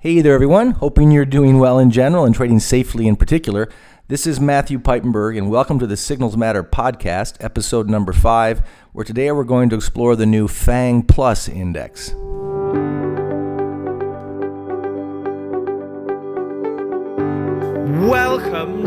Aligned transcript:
Hey 0.00 0.20
there, 0.20 0.32
everyone. 0.34 0.70
Hoping 0.70 1.10
you're 1.10 1.24
doing 1.24 1.58
well 1.58 1.80
in 1.80 1.90
general 1.90 2.24
and 2.24 2.32
trading 2.32 2.60
safely 2.60 3.08
in 3.08 3.16
particular. 3.16 3.68
This 4.06 4.28
is 4.28 4.38
Matthew 4.38 4.78
Piepenburg, 4.78 5.36
and 5.36 5.50
welcome 5.50 5.80
to 5.80 5.88
the 5.88 5.96
Signals 5.96 6.36
Matter 6.36 6.62
podcast, 6.62 7.34
episode 7.40 7.90
number 7.90 8.12
five, 8.12 8.62
where 8.92 9.04
today 9.04 9.32
we're 9.32 9.42
going 9.42 9.68
to 9.70 9.74
explore 9.74 10.14
the 10.14 10.24
new 10.24 10.46
FANG 10.46 11.02
Plus 11.02 11.48
index. 11.48 12.14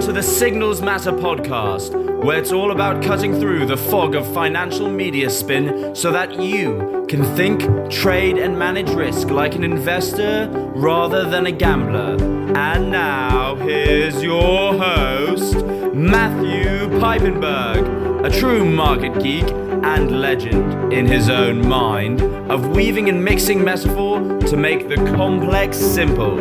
To 0.02 0.12
the 0.12 0.24
Signals 0.24 0.82
Matter 0.82 1.12
podcast, 1.12 2.24
where 2.24 2.40
it's 2.40 2.52
all 2.52 2.72
about 2.72 3.04
cutting 3.04 3.40
through 3.40 3.68
the 3.68 3.78
fog 3.78 4.16
of 4.16 4.26
financial 4.34 4.90
media 4.90 5.30
spin 5.30 5.96
so 5.96 6.12
that 6.12 6.42
you 6.42 7.06
can 7.08 7.24
think, 7.36 7.62
trade, 7.92 8.40
and 8.40 8.58
manage 8.58 8.90
risk 8.90 9.30
like 9.30 9.54
an 9.54 9.64
investor 9.64 10.50
rather 10.76 11.30
than 11.30 11.46
a 11.46 11.52
gambler. 11.52 12.18
And 12.58 12.92
now, 12.92 13.56
here's 13.58 14.24
your 14.24 14.74
host, 14.74 15.64
Matthew 15.94 16.90
Piepenburg, 17.00 18.26
a 18.26 18.40
true 18.40 18.66
market 18.66 19.22
geek 19.22 19.48
and 19.84 20.20
legend 20.20 20.92
in 20.92 21.06
his 21.06 21.30
own 21.30 21.66
mind 21.68 22.22
of 22.52 22.70
weaving 22.76 23.08
and 23.08 23.24
mixing 23.24 23.64
metaphor 23.64 24.20
to 24.40 24.58
make 24.58 24.90
the 24.90 24.96
complex 25.16 25.78
simple. 25.78 26.40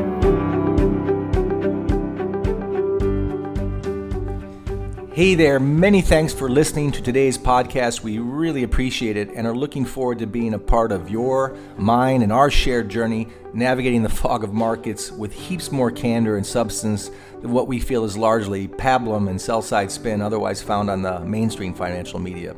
Hey 5.20 5.34
there, 5.34 5.60
many 5.60 6.00
thanks 6.00 6.32
for 6.32 6.48
listening 6.48 6.92
to 6.92 7.02
today's 7.02 7.36
podcast. 7.36 8.02
We 8.02 8.18
really 8.18 8.62
appreciate 8.62 9.18
it 9.18 9.28
and 9.28 9.46
are 9.46 9.54
looking 9.54 9.84
forward 9.84 10.18
to 10.20 10.26
being 10.26 10.54
a 10.54 10.58
part 10.58 10.92
of 10.92 11.10
your, 11.10 11.58
mine, 11.76 12.22
and 12.22 12.32
our 12.32 12.50
shared 12.50 12.88
journey 12.88 13.28
navigating 13.52 14.02
the 14.02 14.08
fog 14.22 14.44
of 14.44 14.54
markets 14.54 15.10
with 15.10 15.34
heaps 15.34 15.70
more 15.70 15.90
candor 15.90 16.38
and 16.38 16.46
substance 16.46 17.10
than 17.42 17.52
what 17.52 17.68
we 17.68 17.78
feel 17.78 18.06
is 18.06 18.16
largely 18.16 18.66
pablum 18.66 19.28
and 19.28 19.38
sell 19.38 19.60
side 19.60 19.92
spin 19.92 20.22
otherwise 20.22 20.62
found 20.62 20.88
on 20.88 21.02
the 21.02 21.20
mainstream 21.20 21.74
financial 21.74 22.18
media. 22.18 22.56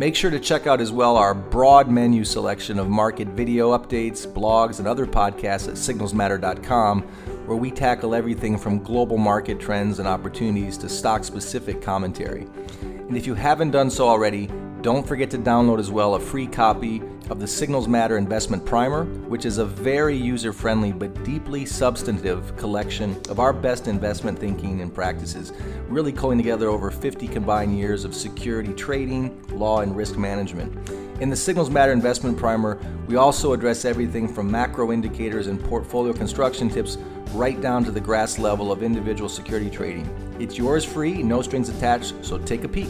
Make 0.00 0.16
sure 0.16 0.30
to 0.30 0.40
check 0.40 0.66
out 0.66 0.80
as 0.80 0.90
well 0.90 1.18
our 1.18 1.34
broad 1.34 1.90
menu 1.90 2.24
selection 2.24 2.78
of 2.78 2.88
market 2.88 3.28
video 3.28 3.76
updates, 3.76 4.26
blogs, 4.26 4.78
and 4.78 4.88
other 4.88 5.04
podcasts 5.04 5.68
at 5.68 5.74
signalsmatter.com 5.74 7.02
where 7.44 7.58
we 7.58 7.70
tackle 7.70 8.14
everything 8.14 8.56
from 8.56 8.82
global 8.82 9.18
market 9.18 9.60
trends 9.60 9.98
and 9.98 10.08
opportunities 10.08 10.78
to 10.78 10.88
stock 10.88 11.22
specific 11.22 11.82
commentary. 11.82 12.46
And 12.80 13.14
if 13.14 13.26
you 13.26 13.34
haven't 13.34 13.72
done 13.72 13.90
so 13.90 14.08
already, 14.08 14.48
don't 14.82 15.06
forget 15.06 15.30
to 15.30 15.38
download 15.38 15.78
as 15.78 15.90
well 15.90 16.14
a 16.14 16.20
free 16.20 16.46
copy 16.46 17.02
of 17.28 17.38
the 17.38 17.46
Signals 17.46 17.86
Matter 17.86 18.16
Investment 18.16 18.64
Primer, 18.64 19.04
which 19.28 19.44
is 19.44 19.58
a 19.58 19.64
very 19.64 20.16
user 20.16 20.54
friendly 20.54 20.90
but 20.90 21.22
deeply 21.22 21.66
substantive 21.66 22.56
collection 22.56 23.20
of 23.28 23.40
our 23.40 23.52
best 23.52 23.88
investment 23.88 24.38
thinking 24.38 24.80
and 24.80 24.92
practices, 24.92 25.52
really 25.88 26.12
pulling 26.12 26.38
together 26.38 26.68
over 26.68 26.90
50 26.90 27.28
combined 27.28 27.78
years 27.78 28.04
of 28.04 28.14
security 28.14 28.72
trading, 28.72 29.46
law, 29.50 29.80
and 29.80 29.94
risk 29.94 30.16
management. 30.16 30.88
In 31.20 31.28
the 31.28 31.36
Signals 31.36 31.68
Matter 31.68 31.92
Investment 31.92 32.38
Primer, 32.38 32.80
we 33.06 33.16
also 33.16 33.52
address 33.52 33.84
everything 33.84 34.26
from 34.26 34.50
macro 34.50 34.92
indicators 34.92 35.46
and 35.46 35.62
portfolio 35.62 36.14
construction 36.14 36.70
tips 36.70 36.96
right 37.34 37.60
down 37.60 37.84
to 37.84 37.90
the 37.90 38.00
grass 38.00 38.38
level 38.38 38.72
of 38.72 38.82
individual 38.82 39.28
security 39.28 39.68
trading. 39.68 40.08
It's 40.40 40.56
yours 40.56 40.86
free, 40.86 41.22
no 41.22 41.42
strings 41.42 41.68
attached, 41.68 42.14
so 42.22 42.38
take 42.38 42.64
a 42.64 42.68
peek. 42.68 42.88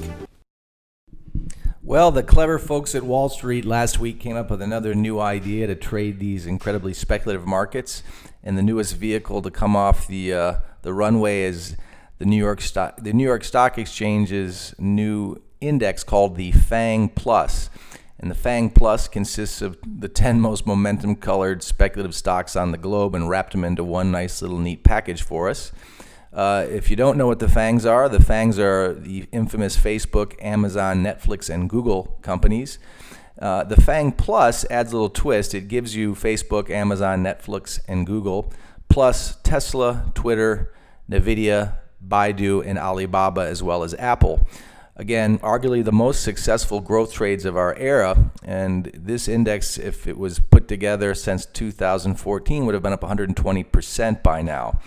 Well, 1.91 2.13
the 2.13 2.23
clever 2.23 2.61
folks 2.61 2.95
at 2.95 3.03
Wall 3.03 3.29
Street 3.29 3.65
last 3.65 3.99
week 3.99 4.21
came 4.21 4.37
up 4.37 4.49
with 4.49 4.63
another 4.63 4.95
new 4.95 5.19
idea 5.19 5.67
to 5.67 5.75
trade 5.75 6.21
these 6.21 6.47
incredibly 6.47 6.95
speculative 6.95 7.49
markets, 7.49 8.05
and 8.45 8.57
the 8.57 8.63
newest 8.63 8.95
vehicle 8.95 9.43
to 9.43 9.51
come 9.51 9.75
off 9.75 10.07
the 10.07 10.33
uh, 10.33 10.55
the 10.83 10.95
runway 10.95 11.43
is 11.43 11.77
the 12.19 12.27
New 12.27 12.37
York 12.37 12.61
Stock 12.61 12.99
the 13.03 13.13
New 13.13 13.25
York 13.25 13.43
Stock 13.43 13.77
Exchange's 13.77 14.73
new 14.79 15.43
index 15.61 16.05
called 16.05 16.37
the 16.37 16.53
FANG 16.53 17.09
Plus. 17.09 17.71
And 18.21 18.31
the 18.31 18.37
FANG 18.37 18.71
Plus 18.71 19.09
consists 19.09 19.61
of 19.61 19.77
the 19.85 20.07
10 20.09 20.41
most 20.41 20.69
momentum 20.69 21.17
colored 21.17 21.61
speculative 21.61 22.15
stocks 22.15 22.55
on 22.55 22.71
the 22.71 22.79
globe 22.79 23.17
and 23.17 23.29
wrapped 23.29 23.51
them 23.51 23.65
into 23.65 23.83
one 23.83 24.13
nice 24.13 24.43
little 24.43 24.59
neat 24.59 24.85
package 24.85 25.23
for 25.23 25.49
us. 25.49 25.73
Uh, 26.33 26.65
if 26.69 26.91
you 26.91 26.97
don't 26.97 27.19
know 27.19 27.27
what 27.27 27.41
the 27.41 27.49
FANGs 27.49 27.85
are, 27.85 28.09
the 28.09 28.19
FANGs 28.19 28.59
are 28.59 28.95
the 28.95 29.27
infamous 29.33 29.77
Facebook, 29.77 30.35
Amazon, 30.41 31.03
Netflix, 31.03 31.51
and 31.51 31.69
Google 31.69 32.19
companies. 32.23 32.79
Uh, 33.41 33.65
the 33.65 33.81
FANG 33.81 34.13
Plus 34.13 34.65
adds 34.71 34.93
a 34.93 34.95
little 34.95 35.11
twist. 35.11 35.55
It 35.55 35.67
gives 35.69 35.97
you 35.97 36.15
Facebook, 36.15 36.71
Amazon, 36.71 37.25
Netflix, 37.25 37.81
and 37.89 38.07
Google, 38.07 38.53
plus 38.89 39.37
Tesla, 39.43 40.13
Twitter, 40.15 40.73
NVIDIA, 41.11 41.77
Baidu, 42.07 42.65
and 42.65 42.79
Alibaba, 42.79 43.41
as 43.41 43.63
well 43.63 43.83
as 43.83 43.95
Apple. 43.95 44.47
Again, 44.97 45.39
arguably 45.39 45.83
the 45.83 45.93
most 45.93 46.23
successful 46.23 46.81
growth 46.81 47.13
trades 47.13 47.47
of 47.47 47.57
our 47.57 47.75
era. 47.77 48.31
And 48.45 48.91
this 48.95 49.29
index, 49.29 49.79
if 49.79 50.07
it 50.07 50.19
was 50.19 50.39
put 50.39 50.69
together 50.69 51.15
since 51.15 51.47
2014, 51.47 52.67
would 52.67 52.75
have 52.75 52.83
been 52.83 52.93
up 52.93 53.01
120% 53.01 54.23
by 54.23 54.43
now. 54.43 54.79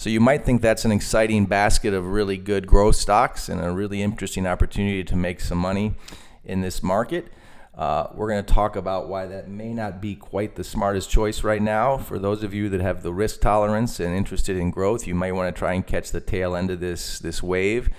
So 0.00 0.08
you 0.08 0.18
might 0.18 0.46
think 0.46 0.62
that's 0.62 0.86
an 0.86 0.92
exciting 0.92 1.44
basket 1.44 1.92
of 1.92 2.06
really 2.06 2.38
good 2.38 2.66
growth 2.66 2.96
stocks 2.96 3.50
and 3.50 3.62
a 3.62 3.70
really 3.70 4.00
interesting 4.00 4.46
opportunity 4.46 5.04
to 5.04 5.14
make 5.14 5.42
some 5.42 5.58
money 5.58 5.94
in 6.42 6.62
this 6.62 6.82
market. 6.82 7.30
Uh, 7.74 8.06
we're 8.14 8.30
going 8.30 8.42
to 8.42 8.50
talk 8.50 8.76
about 8.76 9.10
why 9.10 9.26
that 9.26 9.50
may 9.50 9.74
not 9.74 10.00
be 10.00 10.14
quite 10.14 10.56
the 10.56 10.64
smartest 10.64 11.10
choice 11.10 11.44
right 11.44 11.60
now. 11.60 11.98
For 11.98 12.18
those 12.18 12.42
of 12.42 12.54
you 12.54 12.70
that 12.70 12.80
have 12.80 13.02
the 13.02 13.12
risk 13.12 13.42
tolerance 13.42 14.00
and 14.00 14.16
interested 14.16 14.56
in 14.56 14.70
growth, 14.70 15.06
you 15.06 15.14
might 15.14 15.32
want 15.32 15.54
to 15.54 15.58
try 15.58 15.74
and 15.74 15.86
catch 15.86 16.12
the 16.12 16.20
tail 16.22 16.56
end 16.56 16.70
of 16.70 16.80
this 16.80 17.18
this 17.18 17.42
wave. 17.42 17.90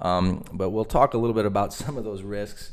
Um, 0.00 0.44
but 0.52 0.70
we'll 0.70 0.84
talk 0.84 1.12
a 1.12 1.18
little 1.18 1.34
bit 1.34 1.44
about 1.44 1.72
some 1.82 1.98
of 1.98 2.04
those 2.04 2.22
risks 2.22 2.70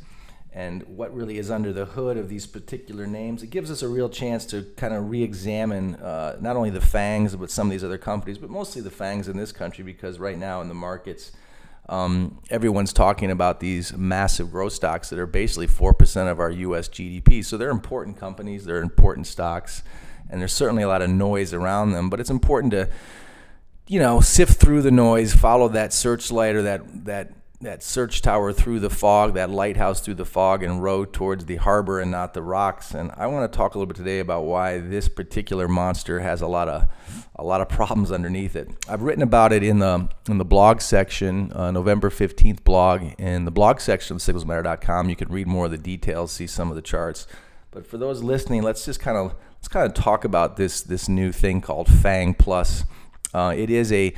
and 0.55 0.83
what 0.83 1.13
really 1.13 1.37
is 1.37 1.51
under 1.51 1.73
the 1.73 1.83
hood 1.83 2.15
of 2.15 2.29
these 2.29 2.47
particular 2.47 3.05
names. 3.05 3.43
It 3.43 3.49
gives 3.49 3.69
us 3.69 3.81
a 3.81 3.89
real 3.89 4.07
chance 4.07 4.45
to 4.47 4.63
kind 4.77 4.93
of 4.93 5.09
re 5.09 5.21
examine 5.21 5.95
uh, 5.95 6.37
not 6.39 6.55
only 6.55 6.69
the 6.69 6.79
FANGs, 6.79 7.37
but 7.37 7.51
some 7.51 7.67
of 7.67 7.71
these 7.71 7.83
other 7.83 7.97
companies, 7.97 8.37
but 8.37 8.49
mostly 8.49 8.81
the 8.81 8.89
FANGs 8.89 9.27
in 9.27 9.35
this 9.35 9.51
country 9.51 9.83
because 9.83 10.17
right 10.17 10.37
now 10.37 10.61
in 10.61 10.69
the 10.69 10.73
markets, 10.73 11.33
um, 11.89 12.39
everyone's 12.49 12.93
talking 12.93 13.31
about 13.31 13.59
these 13.59 13.91
massive 13.97 14.49
growth 14.49 14.71
stocks 14.71 15.09
that 15.09 15.19
are 15.19 15.27
basically 15.27 15.67
4% 15.67 16.31
of 16.31 16.39
our 16.39 16.49
US 16.49 16.87
GDP. 16.87 17.43
So 17.43 17.57
they're 17.57 17.69
important 17.69 18.17
companies, 18.17 18.63
they're 18.63 18.81
important 18.81 19.27
stocks, 19.27 19.83
and 20.29 20.39
there's 20.39 20.53
certainly 20.53 20.83
a 20.83 20.87
lot 20.87 21.01
of 21.01 21.09
noise 21.09 21.53
around 21.53 21.91
them, 21.91 22.09
but 22.09 22.21
it's 22.21 22.29
important 22.29 22.71
to 22.71 22.89
you 23.87 23.99
know, 23.99 24.19
sift 24.19 24.59
through 24.59 24.81
the 24.81 24.89
noise, 24.89 25.35
follow 25.35 25.67
that 25.67 25.93
searchlight 25.93 26.55
or 26.55 26.63
that 26.63 27.05
that 27.05 27.31
that 27.61 27.81
search 27.81 28.21
tower 28.21 28.51
through 28.51 28.79
the 28.79 28.89
fog, 28.89 29.33
that 29.33 29.49
lighthouse 29.49 30.01
through 30.01 30.15
the 30.15 30.25
fog, 30.25 30.61
and 30.61 30.83
row 30.83 31.05
towards 31.05 31.45
the 31.45 31.55
harbor 31.55 31.99
and 31.99 32.11
not 32.11 32.33
the 32.33 32.41
rocks. 32.41 32.93
And 32.93 33.11
I 33.15 33.27
want 33.27 33.51
to 33.51 33.55
talk 33.55 33.75
a 33.75 33.77
little 33.77 33.87
bit 33.87 33.97
today 33.97 34.19
about 34.19 34.43
why 34.43 34.79
this 34.79 35.07
particular 35.07 35.67
monster 35.67 36.19
has 36.19 36.41
a 36.41 36.47
lot 36.47 36.67
of 36.67 36.87
a 37.35 37.43
lot 37.43 37.61
of 37.61 37.69
problems 37.69 38.11
underneath 38.11 38.55
it. 38.55 38.69
I've 38.87 39.01
written 39.01 39.23
about 39.23 39.53
it 39.53 39.63
in 39.63 39.79
the 39.79 40.09
in 40.27 40.37
the 40.37 40.45
blog 40.45 40.81
section, 40.81 41.51
uh, 41.53 41.71
November 41.71 42.09
fifteenth 42.09 42.63
blog 42.63 43.13
in 43.17 43.45
the 43.45 43.51
blog 43.51 43.79
section 43.79 44.15
of 44.15 44.21
signalsmatter.com. 44.21 45.09
You 45.09 45.15
can 45.15 45.29
read 45.29 45.47
more 45.47 45.65
of 45.65 45.71
the 45.71 45.77
details, 45.77 46.31
see 46.31 46.47
some 46.47 46.69
of 46.69 46.75
the 46.75 46.81
charts. 46.81 47.27
But 47.71 47.87
for 47.87 47.97
those 47.97 48.23
listening, 48.23 48.63
let's 48.63 48.85
just 48.85 48.99
kind 48.99 49.17
of 49.17 49.35
let's 49.57 49.67
kind 49.67 49.85
of 49.85 49.93
talk 49.93 50.23
about 50.23 50.57
this 50.57 50.81
this 50.81 51.07
new 51.09 51.31
thing 51.31 51.61
called 51.61 51.87
Fang 51.87 52.33
Plus. 52.33 52.83
Uh, 53.33 53.53
it 53.55 53.69
is 53.69 53.91
a 53.91 54.13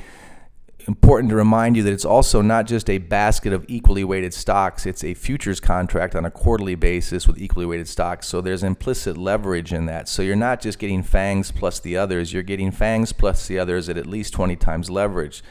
important 0.88 1.28
to 1.28 1.36
remind 1.36 1.76
you 1.76 1.82
that 1.82 1.92
it's 1.92 2.06
also 2.06 2.40
not 2.40 2.66
just 2.66 2.88
a 2.88 2.96
basket 2.96 3.52
of 3.52 3.62
equally 3.68 4.02
weighted 4.02 4.32
stocks, 4.32 4.86
it's 4.86 5.04
a 5.04 5.12
futures 5.12 5.60
contract 5.60 6.14
on 6.14 6.24
a 6.24 6.30
quarterly 6.30 6.74
basis 6.74 7.28
with 7.28 7.38
equally 7.38 7.66
weighted 7.66 7.86
stocks. 7.86 8.26
So 8.26 8.40
there's 8.40 8.62
implicit 8.62 9.18
leverage 9.18 9.74
in 9.74 9.84
that. 9.84 10.08
So 10.08 10.22
you're 10.22 10.34
not 10.34 10.62
just 10.62 10.78
getting 10.78 11.02
FANGs 11.02 11.54
plus 11.54 11.78
the 11.78 11.98
others, 11.98 12.32
you're 12.32 12.42
getting 12.42 12.72
FANGs 12.72 13.12
plus 13.12 13.46
the 13.46 13.58
others 13.58 13.90
at 13.90 13.98
at 13.98 14.06
least 14.06 14.32
20 14.32 14.56
times 14.56 14.88
leverage. 14.88 15.44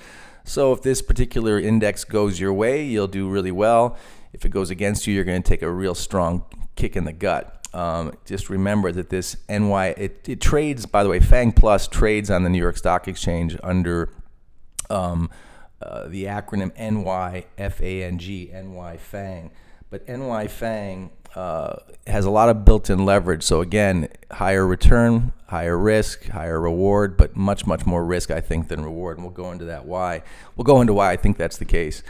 So 0.43 0.73
if 0.73 0.81
this 0.81 1.03
particular 1.03 1.59
index 1.59 2.03
goes 2.03 2.39
your 2.39 2.53
way, 2.53 2.83
you'll 2.83 3.07
do 3.07 3.29
really 3.29 3.51
well. 3.51 3.95
If 4.33 4.43
it 4.43 4.49
goes 4.49 4.71
against 4.71 5.05
you, 5.05 5.13
you're 5.13 5.23
going 5.23 5.43
to 5.43 5.47
take 5.47 5.61
a 5.61 5.71
real 5.71 5.93
strong 5.93 6.45
kick 6.75 6.95
in 6.95 7.05
the 7.05 7.13
gut. 7.13 7.53
Um, 7.73 8.13
just 8.25 8.49
remember 8.49 8.91
that 8.91 9.09
this 9.09 9.37
NY 9.47 9.89
it, 9.97 10.27
it, 10.27 10.41
trades. 10.41 10.87
By 10.87 11.03
the 11.03 11.09
way, 11.09 11.19
Fang 11.19 11.51
Plus 11.51 11.87
trades 11.87 12.31
on 12.31 12.43
the 12.43 12.49
New 12.49 12.57
York 12.57 12.77
Stock 12.77 13.07
Exchange 13.07 13.55
under 13.61 14.09
um, 14.89 15.29
uh, 15.81 16.07
the 16.07 16.25
acronym 16.25 16.71
NYFANG, 16.77 18.51
NY 18.51 18.97
Fang. 18.97 19.51
But 19.89 20.07
NY 20.07 20.47
Fang 20.47 21.11
uh, 21.35 21.77
has 22.07 22.25
a 22.25 22.29
lot 22.31 22.49
of 22.49 22.65
built-in 22.65 23.05
leverage. 23.05 23.43
So 23.43 23.61
again, 23.61 24.09
higher 24.31 24.65
return, 24.65 25.33
higher 25.47 25.77
risk, 25.77 26.27
higher 26.29 26.59
reward, 26.59 27.15
but 27.15 27.35
much 27.35 27.65
much 27.65 27.85
more 27.85 28.03
risk 28.03 28.31
I 28.31 28.41
think 28.41 28.67
than 28.67 28.83
reward. 28.83 29.17
And 29.17 29.25
we'll 29.25 29.35
go 29.35 29.51
into 29.51 29.65
that 29.65 29.85
why. 29.85 30.23
We'll 30.55 30.65
go 30.65 30.81
into 30.81 30.93
why 30.93 31.11
I 31.11 31.15
think 31.15 31.37
that's 31.37 31.57
the 31.57 31.65
case 31.65 32.03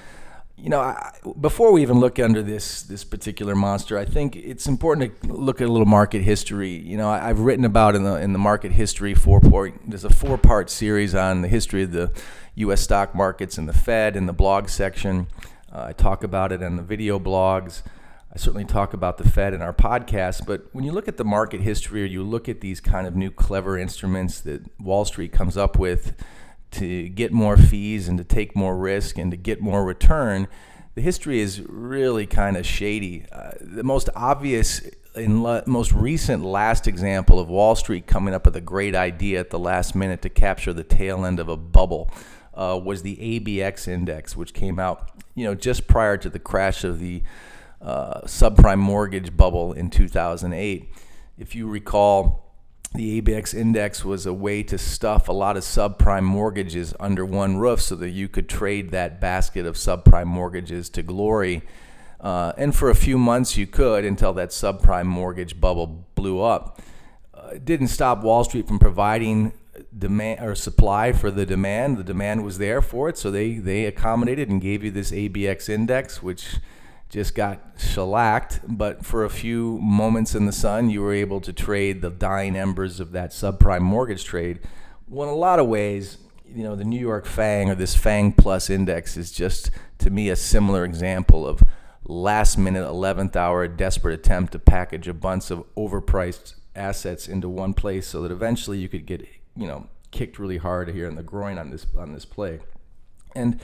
you 0.57 0.69
know, 0.69 0.80
I, 0.80 1.13
before 1.39 1.71
we 1.71 1.83
even 1.83 2.00
look 2.00 2.18
under 2.18 2.42
this 2.42 2.81
this 2.81 3.04
particular 3.04 3.56
monster, 3.56 3.98
I 3.98 4.06
think 4.06 4.36
it's 4.36 4.68
important 4.68 5.21
to 5.21 5.27
look 5.33 5.62
at 5.62 5.68
a 5.68 5.71
little 5.71 5.86
market 5.86 6.24
history. 6.24 6.71
You 6.71 6.98
know, 6.98 7.09
I, 7.09 7.27
have 7.27 7.39
written 7.39 7.63
about 7.63 7.95
in 7.95 8.04
the 8.04 8.15
in 8.15 8.33
the 8.33 8.39
market 8.39 8.71
history 8.71 9.13
four 9.13 9.39
point. 9.39 9.88
There's 9.88 10.04
a 10.04 10.09
four 10.09 10.38
part 10.38 10.71
series 10.71 11.13
on 11.13 11.44
the 11.44 11.48
history 11.48 11.83
of 11.83 11.92
the 11.92 12.12
U.S. 12.56 12.81
stock 12.81 13.13
markets 13.13 13.59
and 13.59 13.69
the 13.69 13.74
Fed 13.74 14.15
in 14.15 14.25
the 14.25 14.33
blog 14.33 14.69
section. 14.69 15.27
Uh, 15.71 15.86
I 15.89 15.94
talk 15.94 16.24
about 16.24 16.51
it 16.51 16.63
in 16.63 16.75
the 16.75 16.83
video 16.83 17.19
blogs. 17.19 17.83
I 18.33 18.38
certainly 18.38 18.65
talk 18.65 18.94
about 18.94 19.19
the 19.19 19.30
Fed 19.30 19.54
in 19.54 19.62
our 19.62 19.74
podcast. 19.74 20.48
But 20.48 20.74
when 20.74 20.83
you 20.83 20.92
look 20.92 21.07
at 21.07 21.18
the 21.18 21.25
market 21.25 21.62
history, 21.62 22.01
or 22.01 22.06
you 22.06 22.24
look 22.24 22.50
at 22.50 22.62
these 22.62 22.80
kind 22.81 23.06
of 23.06 23.15
new 23.15 23.30
clever 23.30 23.77
instruments 23.77 24.42
that 24.42 24.63
Wall 24.81 25.06
Street 25.06 25.31
comes 25.31 25.56
up 25.56 25.77
with 25.77 26.13
to 26.72 27.10
get 27.10 27.31
more 27.31 27.58
fees 27.58 28.08
and 28.08 28.18
to 28.18 28.24
take 28.24 28.56
more 28.56 28.78
risk 28.78 29.18
and 29.18 29.31
to 29.31 29.38
get 29.38 29.62
more 29.62 29.84
return, 29.84 30.48
the 30.96 31.02
history 31.02 31.40
is 31.40 31.62
really 31.62 32.25
kind 32.25 32.58
of 32.58 32.66
shady. 32.66 33.25
Uh, 33.31 33.52
the 33.62 33.84
most 33.84 34.10
obvious 34.16 34.81
and 35.16 35.38
most 35.66 35.92
recent 35.92 36.44
last 36.44 36.88
example 36.88 37.40
of 37.40 37.50
Wall 37.50 37.75
Street 37.75 38.08
coming 38.08 38.34
up 38.34 38.46
with 38.46 38.56
a 38.56 38.62
great 38.62 38.96
idea 38.96 39.40
at 39.40 39.50
the 39.50 39.60
last 39.60 39.96
minute 39.96 40.22
to 40.22 40.30
capture 40.30 40.74
the 40.74 40.84
tail 40.84 41.25
end 41.25 41.40
of 41.40 41.50
a 41.50 41.58
bubble 41.58 42.12
uh, 42.54 42.80
was 42.84 43.02
the 43.02 43.16
ABX 43.18 43.88
index, 43.88 44.36
which 44.36 44.54
came 44.54 44.80
out, 44.80 45.12
you 45.36 45.46
know, 45.46 45.56
just 45.56 45.88
prior 45.88 46.18
to 46.18 46.30
the 46.30 46.40
crash 46.40 46.84
of 46.84 47.00
the 47.00 47.24
uh, 47.81 48.22
subprime 48.22 48.80
mortgage 48.80 49.36
bubble 49.36 49.74
in 49.74 49.90
2008. 49.90 50.90
If 51.38 51.56
you 51.56 51.68
recall, 51.68 52.47
the 52.94 53.22
ABX 53.22 53.54
index 53.54 54.06
was 54.06 54.25
a 54.25 54.34
way 54.34 54.63
to 54.63 54.78
stuff 54.78 55.28
a 55.28 55.34
lot 55.34 55.57
of 55.57 55.63
subprime 55.63 56.24
mortgages 56.24 56.94
under 57.00 57.25
one 57.25 57.57
roof 57.57 57.81
so 57.81 57.95
that 57.95 58.10
you 58.10 58.28
could 58.28 58.48
trade 58.48 58.92
that 58.92 59.19
basket 59.19 59.66
of 59.66 59.75
subprime 59.75 60.28
mortgages 60.28 60.89
to 60.89 61.04
glory. 61.04 61.62
Uh, 62.19 62.54
and 62.57 62.75
for 62.75 62.89
a 62.89 62.95
few 62.95 63.18
months 63.18 63.57
you 63.57 63.68
could 63.68 64.06
until 64.06 64.34
that 64.34 64.50
subprime 64.50 65.06
mortgage 65.06 65.60
bubble 65.60 66.07
blew 66.16 66.42
up. 66.42 66.81
Uh, 67.34 67.50
it 67.56 67.66
didn't 67.66 67.89
stop 67.89 68.24
Wall 68.24 68.44
Street 68.44 68.68
from 68.68 68.80
providing 68.80 69.54
demand 69.98 70.40
or 70.44 70.56
supply 70.56 71.12
for 71.12 71.30
the 71.30 71.45
demand. 71.45 71.98
The 71.98 72.04
demand 72.04 72.44
was 72.44 72.57
there 72.57 72.81
for 72.81 73.10
it, 73.10 73.18
so 73.18 73.30
they, 73.30 73.56
they 73.56 73.86
accommodated 73.86 74.50
and 74.50 74.62
gave 74.62 74.83
you 74.83 74.92
this 74.92 75.12
ABX 75.12 75.69
index, 75.69 76.24
which 76.24 76.56
just 77.09 77.36
got 77.36 77.62
shellacked. 77.77 78.62
But 78.68 79.06
for 79.06 79.24
a 79.24 79.30
few 79.30 79.80
moments 79.80 80.36
in 80.36 80.45
the 80.45 80.51
sun, 80.51 80.89
you 80.89 81.01
were 81.01 81.13
able 81.13 81.42
to 81.42 81.54
trade 81.54 82.01
the 82.01 82.09
dying 82.09 82.56
embers 82.56 83.00
of 83.00 83.12
that 83.12 83.31
subprime 83.31 83.81
mortgage 83.81 84.24
trade. 84.24 84.59
Well, 85.07 85.30
in 85.30 85.33
a 85.33 85.38
lot 85.38 85.59
of 85.59 85.68
ways, 85.68 86.18
you 86.54 86.63
know, 86.63 86.75
the 86.75 86.83
New 86.83 87.00
York 87.00 87.25
FANG 87.25 87.69
or 87.69 87.75
this 87.75 87.95
FANG 87.95 88.33
Plus 88.33 88.69
index 88.69 89.18
is 89.18 89.31
just, 89.31 89.71
to 90.00 90.09
me, 90.09 90.30
a 90.30 90.36
similar 90.36 90.83
example 90.83 91.48
of 91.48 91.62
last 92.06 92.57
minute, 92.57 92.86
11th 92.86 93.36
hour, 93.36 93.68
desperate 93.68 94.13
attempt 94.13 94.54
to 94.54 94.59
package 94.59 95.07
a 95.07 95.13
bunch 95.13 95.51
of 95.51 95.63
overpriced 95.75 96.56
assets 96.75 97.27
into 97.27 97.50
one 97.50 97.74
place 97.74 98.07
so 98.07 98.21
that 98.21 98.31
eventually 98.31 98.77
you 98.77 98.88
could 98.88 99.06
get, 99.06 99.27
you 99.56 99.68
know, 99.68 99.88
kicked 100.12 100.39
really 100.39 100.57
hard 100.57 100.89
here 100.89 101.07
in 101.07 101.15
the 101.15 101.24
groin 101.24 101.57
on 101.57 101.69
this 101.69 101.86
on 101.98 102.13
this 102.13 102.25
play. 102.25 102.59
And 103.36 103.59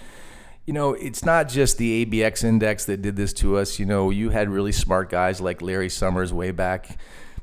you 0.65 0.73
know, 0.73 0.93
it's 0.93 1.25
not 1.25 1.49
just 1.49 1.77
the 1.77 2.05
ABX 2.05 2.43
index 2.43 2.85
that 2.85 3.01
did 3.01 3.15
this 3.15 3.33
to 3.33 3.57
us. 3.57 3.79
You 3.79 3.85
know, 3.85 4.09
you 4.09 4.29
had 4.29 4.49
really 4.49 4.71
smart 4.71 5.09
guys 5.09 5.41
like 5.41 5.61
Larry 5.61 5.89
Summers 5.89 6.31
way 6.31 6.51
back 6.51 6.97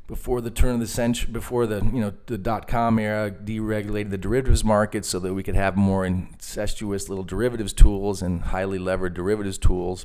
before 0.07 0.41
the 0.41 0.51
turn 0.51 0.75
of 0.75 0.81
the 0.81 0.87
century, 0.87 1.31
before 1.31 1.67
the 1.67 1.85
you 1.85 2.01
know 2.01 2.13
the 2.27 2.39
dot 2.39 2.67
com 2.67 2.99
era, 2.99 3.31
deregulated 3.31 4.11
the 4.11 4.19
derivatives 4.19 4.65
market 4.65 5.05
so 5.05 5.19
that 5.21 5.35
we 5.35 5.43
could 5.43 5.55
have 5.55 5.77
more 5.77 6.05
incestuous 6.05 7.09
little 7.09 7.23
derivatives 7.23 7.73
tools 7.73 8.23
and 8.23 8.43
highly 8.43 8.79
levered 8.79 9.15
derivatives 9.15 9.59
tools. 9.59 10.05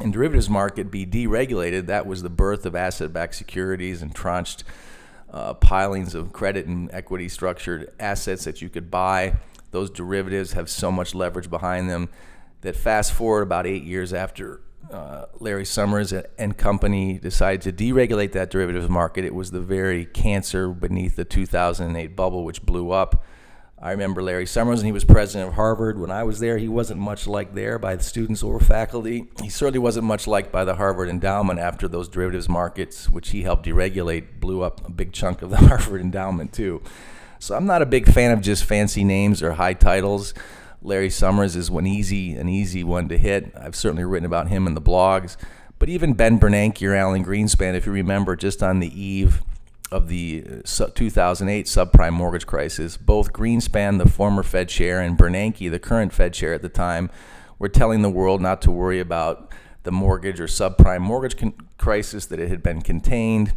And 0.00 0.12
derivatives 0.12 0.50
market 0.50 0.90
be 0.90 1.06
deregulated. 1.06 1.86
That 1.86 2.06
was 2.06 2.22
the 2.22 2.30
birth 2.30 2.66
of 2.66 2.74
asset-backed 2.74 3.34
securities 3.34 4.02
and 4.02 4.12
tranched 4.12 4.64
uh, 5.32 5.54
pilings 5.54 6.14
of 6.16 6.32
credit 6.32 6.66
and 6.66 6.90
equity 6.92 7.28
structured 7.28 7.92
assets 8.00 8.44
that 8.44 8.60
you 8.60 8.68
could 8.68 8.90
buy. 8.90 9.36
Those 9.70 9.90
derivatives 9.90 10.52
have 10.52 10.68
so 10.68 10.92
much 10.92 11.14
leverage 11.14 11.48
behind 11.48 11.88
them 11.88 12.08
that 12.64 12.74
fast 12.74 13.12
forward 13.12 13.42
about 13.42 13.66
eight 13.66 13.84
years 13.84 14.12
after 14.12 14.60
uh, 14.90 15.26
Larry 15.38 15.64
Summers 15.66 16.12
and 16.12 16.56
company 16.56 17.18
decided 17.18 17.62
to 17.62 17.72
deregulate 17.72 18.32
that 18.32 18.50
derivatives 18.50 18.88
market, 18.88 19.24
it 19.24 19.34
was 19.34 19.50
the 19.50 19.60
very 19.60 20.06
cancer 20.06 20.68
beneath 20.68 21.16
the 21.16 21.24
2008 21.24 22.16
bubble, 22.16 22.44
which 22.44 22.62
blew 22.62 22.90
up. 22.90 23.22
I 23.80 23.90
remember 23.90 24.22
Larry 24.22 24.46
Summers, 24.46 24.80
and 24.80 24.86
he 24.86 24.92
was 24.92 25.04
president 25.04 25.48
of 25.48 25.56
Harvard. 25.56 25.98
When 25.98 26.10
I 26.10 26.22
was 26.22 26.38
there, 26.38 26.56
he 26.56 26.68
wasn't 26.68 27.00
much 27.00 27.26
liked 27.26 27.54
there 27.54 27.78
by 27.78 27.96
the 27.96 28.02
students 28.02 28.42
or 28.42 28.58
faculty. 28.60 29.26
He 29.42 29.50
certainly 29.50 29.78
wasn't 29.78 30.06
much 30.06 30.26
liked 30.26 30.50
by 30.50 30.64
the 30.64 30.76
Harvard 30.76 31.10
endowment 31.10 31.60
after 31.60 31.86
those 31.86 32.08
derivatives 32.08 32.48
markets, 32.48 33.10
which 33.10 33.30
he 33.30 33.42
helped 33.42 33.66
deregulate, 33.66 34.40
blew 34.40 34.62
up 34.62 34.86
a 34.88 34.90
big 34.90 35.12
chunk 35.12 35.42
of 35.42 35.50
the 35.50 35.56
Harvard 35.68 36.00
endowment, 36.00 36.54
too. 36.54 36.82
So 37.40 37.54
I'm 37.54 37.66
not 37.66 37.82
a 37.82 37.86
big 37.86 38.10
fan 38.10 38.30
of 38.30 38.40
just 38.40 38.64
fancy 38.64 39.04
names 39.04 39.42
or 39.42 39.52
high 39.52 39.74
titles. 39.74 40.32
Larry 40.84 41.08
Summers 41.08 41.56
is 41.56 41.70
one 41.70 41.86
easy, 41.86 42.34
an 42.34 42.46
easy 42.46 42.84
one 42.84 43.08
to 43.08 43.16
hit. 43.16 43.50
I've 43.58 43.74
certainly 43.74 44.04
written 44.04 44.26
about 44.26 44.48
him 44.48 44.66
in 44.66 44.74
the 44.74 44.82
blogs. 44.82 45.38
But 45.78 45.88
even 45.88 46.12
Ben 46.12 46.38
Bernanke 46.38 46.86
or 46.86 46.94
Alan 46.94 47.24
Greenspan, 47.24 47.74
if 47.74 47.86
you 47.86 47.92
remember, 47.92 48.36
just 48.36 48.62
on 48.62 48.80
the 48.80 49.00
eve 49.00 49.42
of 49.90 50.08
the 50.08 50.44
uh, 50.46 50.86
2008 50.94 51.66
subprime 51.66 52.12
mortgage 52.12 52.46
crisis, 52.46 52.98
both 52.98 53.32
Greenspan, 53.32 53.96
the 53.96 54.08
former 54.08 54.42
Fed 54.42 54.68
chair, 54.68 55.00
and 55.00 55.16
Bernanke, 55.16 55.70
the 55.70 55.78
current 55.78 56.12
Fed 56.12 56.34
chair 56.34 56.52
at 56.52 56.60
the 56.60 56.68
time, 56.68 57.10
were 57.58 57.68
telling 57.68 58.02
the 58.02 58.10
world 58.10 58.42
not 58.42 58.60
to 58.62 58.70
worry 58.70 59.00
about 59.00 59.50
the 59.84 59.92
mortgage 59.92 60.38
or 60.38 60.46
subprime 60.46 61.00
mortgage 61.00 61.38
con- 61.38 61.54
crisis, 61.78 62.26
that 62.26 62.38
it 62.38 62.50
had 62.50 62.62
been 62.62 62.82
contained 62.82 63.54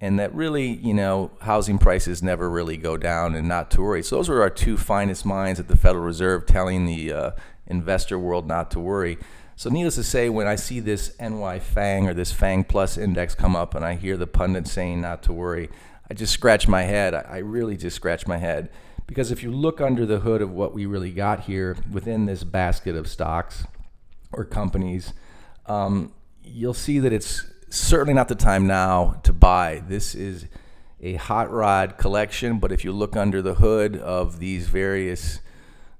and 0.00 0.18
that 0.18 0.34
really, 0.34 0.68
you 0.68 0.94
know, 0.94 1.30
housing 1.42 1.78
prices 1.78 2.22
never 2.22 2.48
really 2.48 2.76
go 2.76 2.96
down 2.96 3.34
and 3.34 3.46
not 3.46 3.70
to 3.72 3.82
worry. 3.82 4.02
So 4.02 4.16
those 4.16 4.28
were 4.28 4.40
our 4.40 4.50
two 4.50 4.76
finest 4.76 5.26
minds 5.26 5.60
at 5.60 5.68
the 5.68 5.76
Federal 5.76 6.04
Reserve 6.04 6.46
telling 6.46 6.86
the 6.86 7.12
uh, 7.12 7.30
investor 7.66 8.18
world 8.18 8.46
not 8.46 8.70
to 8.70 8.80
worry. 8.80 9.18
So 9.56 9.68
needless 9.68 9.96
to 9.96 10.02
say, 10.02 10.30
when 10.30 10.46
I 10.46 10.56
see 10.56 10.80
this 10.80 11.14
NY 11.20 11.58
FANG 11.58 12.08
or 12.08 12.14
this 12.14 12.32
FANG 12.32 12.64
Plus 12.64 12.96
index 12.96 13.34
come 13.34 13.54
up 13.54 13.74
and 13.74 13.84
I 13.84 13.94
hear 13.94 14.16
the 14.16 14.26
pundits 14.26 14.72
saying 14.72 15.02
not 15.02 15.22
to 15.24 15.34
worry, 15.34 15.68
I 16.10 16.14
just 16.14 16.32
scratch 16.32 16.66
my 16.66 16.82
head. 16.82 17.14
I 17.14 17.38
really 17.38 17.76
just 17.76 17.94
scratch 17.94 18.26
my 18.26 18.38
head. 18.38 18.70
Because 19.06 19.30
if 19.30 19.42
you 19.42 19.50
look 19.50 19.80
under 19.80 20.06
the 20.06 20.20
hood 20.20 20.40
of 20.40 20.50
what 20.50 20.72
we 20.72 20.86
really 20.86 21.10
got 21.10 21.40
here 21.40 21.76
within 21.90 22.24
this 22.24 22.42
basket 22.42 22.96
of 22.96 23.06
stocks 23.06 23.64
or 24.32 24.46
companies, 24.46 25.12
um, 25.66 26.14
you'll 26.42 26.72
see 26.72 26.98
that 26.98 27.12
it's 27.12 27.44
certainly 27.70 28.14
not 28.14 28.28
the 28.28 28.34
time 28.34 28.66
now 28.66 29.20
to 29.22 29.32
buy. 29.32 29.82
This 29.86 30.14
is 30.14 30.46
a 31.00 31.14
hot 31.14 31.50
rod 31.50 31.96
collection, 31.96 32.58
but 32.58 32.72
if 32.72 32.84
you 32.84 32.92
look 32.92 33.16
under 33.16 33.40
the 33.40 33.54
hood 33.54 33.96
of 33.96 34.38
these 34.38 34.68
various 34.68 35.40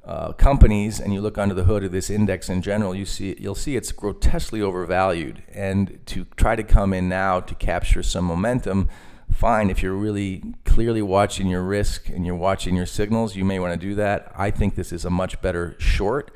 uh, 0.04 0.32
companies 0.32 0.98
and 0.98 1.14
you 1.14 1.20
look 1.20 1.38
under 1.38 1.54
the 1.54 1.64
hood 1.64 1.84
of 1.84 1.92
this 1.92 2.10
index 2.10 2.48
in 2.48 2.60
general, 2.60 2.94
you 2.94 3.06
see 3.06 3.36
you'll 3.38 3.54
see 3.54 3.76
it's 3.76 3.92
grotesquely 3.92 4.60
overvalued. 4.60 5.42
And 5.52 6.00
to 6.06 6.26
try 6.36 6.56
to 6.56 6.64
come 6.64 6.92
in 6.92 7.08
now 7.08 7.40
to 7.40 7.54
capture 7.54 8.02
some 8.02 8.24
momentum, 8.24 8.88
fine. 9.30 9.70
If 9.70 9.82
you're 9.82 9.94
really 9.94 10.42
clearly 10.64 11.02
watching 11.02 11.46
your 11.46 11.62
risk 11.62 12.08
and 12.08 12.26
you're 12.26 12.34
watching 12.34 12.74
your 12.74 12.86
signals, 12.86 13.36
you 13.36 13.44
may 13.44 13.58
want 13.58 13.80
to 13.80 13.86
do 13.86 13.94
that. 13.94 14.32
I 14.36 14.50
think 14.50 14.74
this 14.74 14.92
is 14.92 15.04
a 15.04 15.10
much 15.10 15.40
better 15.40 15.76
short 15.78 16.30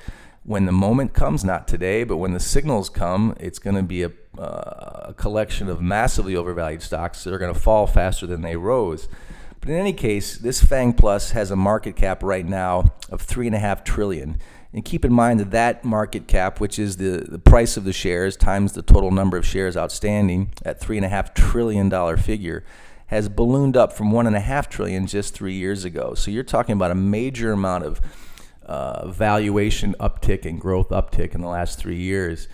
when 0.44 0.66
the 0.66 0.72
moment 0.72 1.14
comes, 1.14 1.42
not 1.42 1.66
today, 1.66 2.04
but 2.04 2.18
when 2.18 2.32
the 2.34 2.40
signals 2.40 2.90
come, 2.90 3.34
it's 3.40 3.58
going 3.58 3.76
to 3.76 3.82
be 3.82 4.02
a, 4.02 4.12
uh, 4.38 4.93
a, 5.04 5.14
collection 5.14 5.68
of 5.68 5.80
massively 5.80 6.36
overvalued 6.36 6.82
stocks 6.82 7.24
that 7.24 7.32
are 7.32 7.38
going 7.38 7.52
to 7.52 7.58
fall 7.58 7.86
faster 7.86 8.26
than 8.26 8.42
they 8.42 8.56
rose. 8.56 9.08
But 9.60 9.70
in 9.70 9.76
any 9.76 9.92
case, 9.92 10.36
this 10.36 10.62
Fang 10.62 10.92
Plus 10.92 11.30
has 11.30 11.50
a 11.50 11.56
market 11.56 11.96
cap 11.96 12.22
right 12.22 12.46
now 12.46 12.92
of 13.10 13.22
three 13.22 13.46
and 13.46 13.56
a 13.56 13.58
half 13.58 13.82
trillion. 13.82 14.38
And 14.74 14.84
keep 14.84 15.04
in 15.04 15.12
mind 15.12 15.38
that 15.40 15.52
that 15.52 15.84
market 15.84 16.26
cap, 16.26 16.60
which 16.60 16.78
is 16.78 16.96
the, 16.96 17.24
the 17.28 17.38
price 17.38 17.76
of 17.76 17.84
the 17.84 17.92
shares 17.92 18.36
times 18.36 18.72
the 18.72 18.82
total 18.82 19.10
number 19.10 19.36
of 19.36 19.46
shares 19.46 19.76
outstanding, 19.76 20.50
at 20.64 20.80
three 20.80 20.96
and 20.96 21.06
a 21.06 21.08
half 21.08 21.32
trillion 21.32 21.88
dollar 21.88 22.16
figure, 22.16 22.64
has 23.06 23.28
ballooned 23.28 23.76
up 23.76 23.92
from 23.92 24.10
one 24.10 24.26
and 24.26 24.34
a 24.34 24.40
half 24.40 24.68
trillion 24.68 25.06
just 25.06 25.32
three 25.32 25.54
years 25.54 25.84
ago. 25.84 26.14
So 26.14 26.30
you're 26.30 26.42
talking 26.42 26.72
about 26.72 26.90
a 26.90 26.96
major 26.96 27.52
amount 27.52 27.84
of 27.84 28.00
uh, 28.66 29.08
valuation 29.08 29.94
uptick 30.00 30.44
and 30.44 30.60
growth 30.60 30.88
uptick 30.88 31.34
in 31.34 31.40
the 31.40 31.48
last 31.48 31.78
three 31.78 32.00
years. 32.00 32.48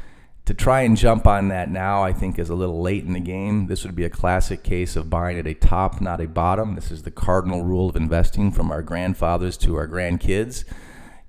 To 0.51 0.55
try 0.55 0.81
and 0.81 0.97
jump 0.97 1.29
on 1.29 1.47
that 1.47 1.71
now, 1.71 2.03
I 2.03 2.13
think, 2.13 2.37
is 2.37 2.51
a 2.51 2.57
little 2.57 2.83
late 2.83 3.05
in 3.05 3.13
the 3.13 3.21
game. 3.21 3.69
This 3.69 3.85
would 3.85 3.95
be 3.95 4.03
a 4.03 4.11
classic 4.11 4.65
case 4.65 4.97
of 4.97 5.09
buying 5.09 5.39
at 5.39 5.47
a 5.47 5.55
top, 5.55 6.01
not 6.01 6.21
a 6.21 6.27
bottom. 6.27 6.75
This 6.75 6.91
is 6.91 7.05
the 7.05 7.13
cardinal 7.13 7.63
rule 7.63 7.89
of 7.89 7.95
investing 7.95 8.51
from 8.51 8.73
our 8.73 8.83
grandfathers 8.83 9.57
to 9.59 9.77
our 9.77 9.87
grandkids. 9.87 10.65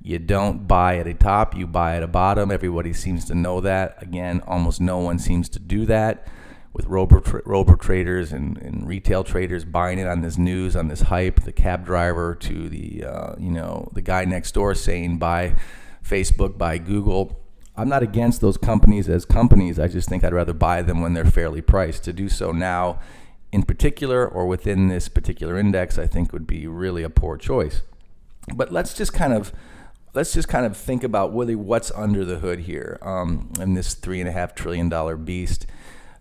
You 0.02 0.18
don't 0.18 0.68
buy 0.68 0.98
at 0.98 1.06
a 1.06 1.14
top, 1.14 1.56
you 1.56 1.68
buy 1.68 1.98
at 1.98 2.02
a 2.02 2.08
bottom. 2.08 2.50
Everybody 2.50 2.94
seems 2.94 3.24
to 3.26 3.36
know 3.36 3.62
that. 3.62 4.02
Again, 4.02 4.42
almost 4.48 4.82
no 4.82 4.98
one 4.98 5.20
seems 5.20 5.50
to 5.50 5.60
do 5.60 5.86
that 5.86 6.28
with 6.74 6.88
robo, 6.88 7.20
tra- 7.20 7.44
robo 7.46 7.76
traders 7.76 8.32
and, 8.34 8.58
and, 8.58 8.88
retail 8.88 9.24
traders 9.24 9.66
buying 9.66 10.00
it 10.00 10.08
on 10.08 10.22
this 10.22 10.40
news, 10.40 10.76
on 10.76 10.88
this 10.88 11.02
hype, 11.02 11.42
the 11.42 11.52
cab 11.52 11.86
driver 11.86 12.34
to 12.34 12.70
the, 12.70 13.06
uh, 13.06 13.36
you 13.38 13.52
know, 13.52 13.88
the 13.94 14.02
guy 14.02 14.26
next 14.26 14.54
door 14.54 14.74
saying 14.74 15.20
buy 15.20 15.56
Facebook, 16.04 16.58
buy 16.58 16.80
Google. 16.80 17.38
I'm 17.76 17.90
not 17.90 18.04
against 18.04 18.42
those 18.42 18.58
companies 18.58 19.08
as 19.08 19.26
companies. 19.26 19.80
I 19.80 19.88
just 19.88 20.10
think 20.10 20.24
I'd 20.24 20.34
rather 20.34 20.54
buy 20.54 20.82
them 20.82 21.02
when 21.02 21.14
they're 21.14 21.26
fairly 21.26 21.62
priced. 21.62 22.04
To 22.04 22.14
do 22.14 22.28
so 22.28 22.52
now, 22.52 23.00
in 23.52 23.64
particular, 23.64 24.28
or 24.28 24.46
within 24.46 24.88
this 24.88 25.08
particular 25.08 25.58
index, 25.58 25.98
I 25.98 26.08
think 26.08 26.34
would 26.34 26.48
be 26.48 26.68
really 26.68 27.04
a 27.04 27.10
poor 27.10 27.38
choice. 27.38 27.82
But 28.56 28.72
let's 28.72 28.94
just 28.94 29.14
kind 29.14 29.34
of 29.34 29.54
let's 30.14 30.34
just 30.34 30.50
kind 30.50 30.66
of 30.66 30.76
think 30.76 31.04
about 31.04 31.34
really 31.34 31.56
what's 31.56 31.92
under 31.92 32.26
the 32.26 32.40
hood 32.40 32.62
here 32.62 33.00
um, 33.02 33.52
in 33.60 33.74
this 33.74 33.94
three 33.94 34.20
and 34.20 34.28
a 34.28 34.34
half 34.34 34.54
trillion 34.54 34.90
dollar 34.90 35.16
beast. 35.16 35.66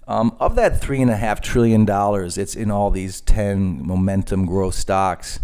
Um, 0.07 0.37
of 0.41 0.55
that 0.57 0.81
three 0.81 1.01
and 1.03 1.11
a 1.11 1.17
half 1.17 1.41
trillion 1.41 1.85
dollars, 1.85 2.39
it's 2.39 2.55
in 2.55 2.71
all 2.71 2.91
these 2.91 3.21
ten 3.21 3.85
momentum 3.85 4.47
growth 4.47 4.75
stocks. 4.75 5.41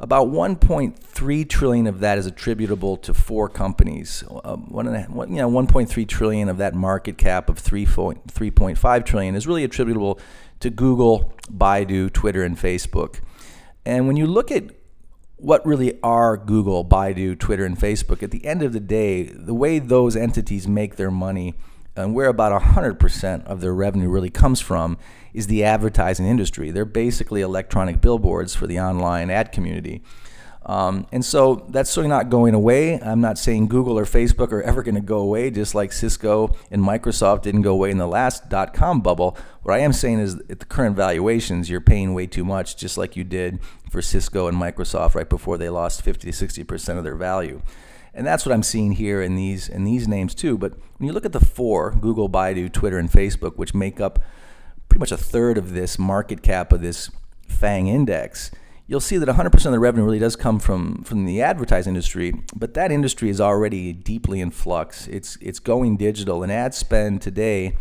About 0.00 0.28
1.3 0.28 1.48
trillion 1.48 1.86
of 1.86 2.00
that 2.00 2.16
is 2.16 2.24
attributable 2.24 2.96
to 2.96 3.12
four 3.12 3.50
companies. 3.50 4.24
Um, 4.44 4.70
a, 4.72 5.02
one, 5.02 5.30
you 5.30 5.36
know, 5.36 5.50
1.3 5.50 6.08
trillion 6.08 6.48
of 6.48 6.56
that 6.56 6.74
market 6.74 7.18
cap 7.18 7.50
of 7.50 7.62
3.5 7.62 9.04
trillion 9.04 9.34
is 9.34 9.46
really 9.46 9.62
attributable 9.62 10.18
to 10.60 10.70
Google, 10.70 11.34
Baidu, 11.52 12.10
Twitter, 12.12 12.42
and 12.42 12.56
Facebook. 12.56 13.20
And 13.84 14.06
when 14.06 14.16
you 14.16 14.26
look 14.26 14.50
at 14.50 14.70
what 15.36 15.64
really 15.66 15.98
are 16.02 16.36
Google, 16.38 16.82
Baidu, 16.82 17.38
Twitter, 17.38 17.66
and 17.66 17.78
Facebook, 17.78 18.22
at 18.22 18.30
the 18.30 18.44
end 18.46 18.62
of 18.62 18.72
the 18.72 18.80
day, 18.80 19.24
the 19.24 19.54
way 19.54 19.78
those 19.78 20.16
entities 20.16 20.66
make 20.66 20.96
their 20.96 21.10
money 21.10 21.54
and 22.00 22.14
where 22.14 22.28
about 22.28 22.60
100% 22.60 23.44
of 23.44 23.60
their 23.60 23.74
revenue 23.74 24.08
really 24.08 24.30
comes 24.30 24.60
from 24.60 24.98
is 25.32 25.46
the 25.46 25.64
advertising 25.64 26.26
industry. 26.26 26.70
They're 26.70 26.84
basically 26.84 27.40
electronic 27.40 28.00
billboards 28.00 28.54
for 28.54 28.66
the 28.66 28.80
online 28.80 29.30
ad 29.30 29.52
community. 29.52 30.02
Um, 30.66 31.06
and 31.10 31.24
so 31.24 31.66
that's 31.70 31.90
certainly 31.90 32.14
not 32.14 32.28
going 32.28 32.54
away. 32.54 33.00
I'm 33.00 33.20
not 33.20 33.38
saying 33.38 33.68
Google 33.68 33.98
or 33.98 34.04
Facebook 34.04 34.52
are 34.52 34.62
ever 34.62 34.82
going 34.82 34.94
to 34.94 35.00
go 35.00 35.18
away, 35.18 35.50
just 35.50 35.74
like 35.74 35.92
Cisco 35.92 36.54
and 36.70 36.82
Microsoft 36.82 37.42
didn't 37.42 37.62
go 37.62 37.72
away 37.72 37.90
in 37.90 37.98
the 37.98 38.06
last 38.06 38.48
dot 38.50 38.74
com 38.74 39.00
bubble. 39.00 39.38
What 39.62 39.74
I 39.74 39.78
am 39.78 39.92
saying 39.92 40.20
is, 40.20 40.36
at 40.50 40.60
the 40.60 40.66
current 40.66 40.96
valuations, 40.96 41.70
you're 41.70 41.80
paying 41.80 42.12
way 42.12 42.26
too 42.26 42.44
much, 42.44 42.76
just 42.76 42.98
like 42.98 43.16
you 43.16 43.24
did 43.24 43.58
for 43.90 44.02
Cisco 44.02 44.48
and 44.48 44.56
Microsoft 44.56 45.14
right 45.14 45.28
before 45.28 45.56
they 45.56 45.70
lost 45.70 46.02
50 46.02 46.30
to 46.30 46.46
60% 46.46 46.98
of 46.98 47.04
their 47.04 47.16
value. 47.16 47.62
And 48.12 48.26
that's 48.26 48.44
what 48.44 48.52
I'm 48.52 48.62
seeing 48.62 48.92
here 48.92 49.22
in 49.22 49.36
these 49.36 49.68
in 49.68 49.84
these 49.84 50.08
names 50.08 50.34
too. 50.34 50.58
But 50.58 50.74
when 50.98 51.06
you 51.06 51.12
look 51.12 51.24
at 51.24 51.32
the 51.32 51.40
four, 51.40 51.92
Google, 51.92 52.28
Baidu, 52.28 52.72
Twitter, 52.72 52.98
and 52.98 53.10
Facebook, 53.10 53.56
which 53.56 53.74
make 53.74 54.00
up 54.00 54.18
pretty 54.88 55.00
much 55.00 55.12
a 55.12 55.16
third 55.16 55.56
of 55.56 55.72
this 55.72 55.98
market 55.98 56.42
cap 56.42 56.72
of 56.72 56.82
this 56.82 57.10
FANG 57.48 57.86
index, 57.86 58.50
you'll 58.90 59.00
see 59.00 59.16
that 59.16 59.28
100% 59.28 59.54
of 59.66 59.72
the 59.72 59.78
revenue 59.78 60.04
really 60.04 60.18
does 60.18 60.34
come 60.34 60.58
from, 60.58 61.04
from 61.04 61.24
the 61.24 61.40
advertising 61.40 61.92
industry, 61.92 62.34
but 62.56 62.74
that 62.74 62.90
industry 62.90 63.30
is 63.30 63.40
already 63.40 63.92
deeply 63.92 64.40
in 64.40 64.50
flux. 64.50 65.06
It's, 65.06 65.38
it's 65.40 65.60
going 65.60 65.96
digital, 65.96 66.42
and 66.42 66.50
ad 66.50 66.74
spend 66.74 67.22
today 67.22 67.76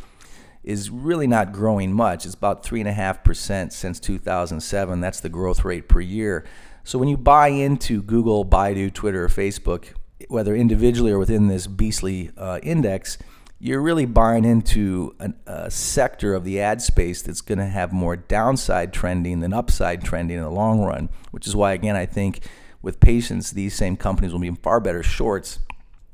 is 0.63 0.91
really 0.91 1.25
not 1.25 1.51
growing 1.51 1.93
much. 1.93 2.27
It's 2.27 2.35
about 2.35 2.63
3.5% 2.63 3.71
since 3.71 3.99
2007. 3.99 5.01
That's 5.01 5.19
the 5.19 5.29
growth 5.29 5.65
rate 5.65 5.89
per 5.89 5.99
year. 5.99 6.45
So 6.83 6.99
when 6.99 7.09
you 7.09 7.17
buy 7.17 7.47
into 7.47 8.03
Google, 8.03 8.45
Baidu, 8.45 8.93
Twitter, 8.93 9.25
or 9.25 9.29
Facebook, 9.29 9.93
whether 10.27 10.55
individually 10.55 11.11
or 11.11 11.19
within 11.19 11.47
this 11.47 11.67
beastly 11.67 12.31
uh, 12.37 12.59
index, 12.61 13.17
you're 13.59 13.81
really 13.81 14.05
buying 14.05 14.45
into 14.45 15.15
an, 15.19 15.35
a 15.45 15.69
sector 15.69 16.33
of 16.33 16.43
the 16.43 16.59
ad 16.61 16.81
space 16.81 17.21
that's 17.21 17.41
going 17.41 17.57
to 17.57 17.65
have 17.65 17.91
more 17.91 18.15
downside 18.15 18.93
trending 18.93 19.41
than 19.41 19.53
upside 19.53 20.03
trending 20.03 20.37
in 20.37 20.43
the 20.43 20.49
long 20.49 20.81
run, 20.81 21.09
which 21.31 21.45
is 21.45 21.55
why, 21.55 21.73
again, 21.73 21.95
I 21.95 22.05
think 22.05 22.41
with 22.81 22.99
patience, 22.99 23.51
these 23.51 23.75
same 23.75 23.97
companies 23.97 24.31
will 24.31 24.39
be 24.39 24.51
far 24.51 24.79
better 24.79 25.03
shorts 25.03 25.59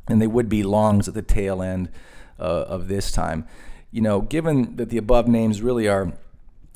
than 0.07 0.19
they 0.19 0.27
would 0.27 0.49
be 0.49 0.63
longs 0.63 1.07
at 1.07 1.13
the 1.13 1.21
tail 1.21 1.61
end 1.61 1.89
uh, 2.39 2.43
of 2.43 2.87
this 2.87 3.11
time. 3.11 3.47
You 3.91 4.01
know, 4.01 4.21
given 4.21 4.75
that 4.77 4.89
the 4.89 4.97
above 4.97 5.27
names 5.27 5.61
really 5.61 5.87
are 5.87 6.13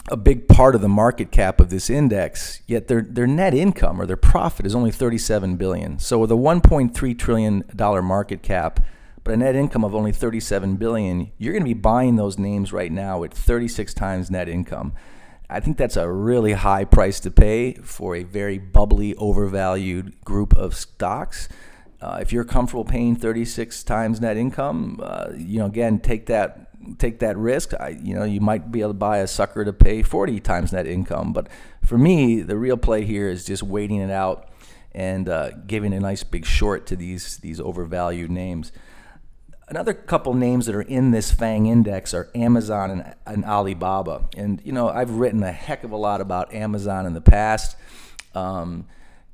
a 0.10 0.18
big 0.18 0.48
part 0.48 0.76
of 0.76 0.82
the 0.82 0.90
market 0.90 1.32
cap 1.32 1.60
of 1.60 1.70
this 1.70 1.90
index, 1.90 2.62
yet 2.68 2.88
their 2.88 3.02
their 3.02 3.28
net 3.28 3.54
income 3.54 4.02
or 4.02 4.06
their 4.06 4.18
profit 4.18 4.66
is 4.66 4.76
only 4.76 4.92
37 4.92 5.56
billion. 5.56 6.00
So 6.00 6.18
with 6.20 6.32
a 6.32 6.36
1.3 6.36 7.18
trillion 7.18 7.64
dollar 7.76 8.02
market 8.02 8.42
cap, 8.42 8.80
but 9.24 9.34
a 9.34 9.38
net 9.38 9.56
income 9.56 9.84
of 9.84 9.94
only 9.94 10.12
37 10.12 10.78
billion, 10.78 11.32
you're 11.38 11.54
going 11.54 11.64
to 11.64 11.70
be 11.70 11.74
buying 11.74 12.16
those 12.16 12.40
names 12.40 12.74
right 12.74 12.92
now 12.92 13.24
at 13.24 13.34
36 13.34 13.94
times 13.94 14.32
net 14.32 14.50
income. 14.50 14.94
I 15.50 15.60
think 15.60 15.78
that's 15.78 15.98
a 15.98 16.10
really 16.10 16.54
high 16.54 16.86
price 16.86 17.20
to 17.22 17.32
pay 17.32 17.74
for 17.74 18.16
a 18.16 18.24
very 18.24 18.58
bubbly, 18.58 19.16
overvalued 19.16 20.24
group 20.24 20.56
of 20.56 20.76
stocks. 20.76 21.50
Uh, 22.02 22.20
if 22.22 22.32
you're 22.32 22.44
comfortable 22.44 22.86
paying 22.86 23.16
36 23.16 23.84
times 23.84 24.22
net 24.22 24.38
income, 24.38 25.00
uh, 25.04 25.30
you 25.36 25.60
know, 25.60 25.66
again, 25.66 26.00
take 26.00 26.28
that 26.28 26.69
take 26.98 27.20
that 27.20 27.38
risk. 27.38 27.74
I, 27.80 27.90
you 27.90 28.16
know, 28.16 28.24
you 28.24 28.42
might 28.42 28.72
be 28.72 28.82
able 28.82 28.92
to 28.92 28.96
buy 28.96 29.18
a 29.20 29.28
sucker 29.28 29.66
to 29.66 29.74
pay 29.74 30.02
40 30.02 30.40
times 30.40 30.74
net 30.74 30.88
income. 30.88 31.34
But 31.34 31.48
for 31.84 31.98
me, 31.98 32.42
the 32.42 32.58
real 32.58 32.78
play 32.78 33.06
here 33.06 33.30
is 33.30 33.46
just 33.46 33.64
waiting 33.64 34.00
it 34.00 34.12
out 34.12 34.50
and 34.92 35.30
uh, 35.30 35.52
giving 35.68 35.94
a 35.94 36.00
nice 36.00 36.24
big 36.24 36.46
short 36.46 36.88
to 36.88 36.96
these 36.96 37.38
these 37.38 37.60
overvalued 37.60 38.32
names. 38.32 38.72
Another 39.68 39.94
couple 39.94 40.34
names 40.34 40.66
that 40.66 40.74
are 40.74 40.82
in 40.82 41.12
this 41.12 41.30
FANG 41.32 41.68
index 41.68 42.14
are 42.16 42.32
Amazon 42.34 42.90
and, 42.90 43.16
and 43.28 43.46
Alibaba. 43.46 44.28
And 44.36 44.60
you 44.64 44.72
know, 44.72 44.90
I've 44.90 45.12
written 45.12 45.44
a 45.44 45.52
heck 45.52 45.84
of 45.84 45.92
a 45.92 45.98
lot 45.98 46.22
about 46.22 46.54
Amazon 46.54 47.06
in 47.06 47.14
the 47.14 47.22
past. 47.22 47.78
Um, 48.34 48.88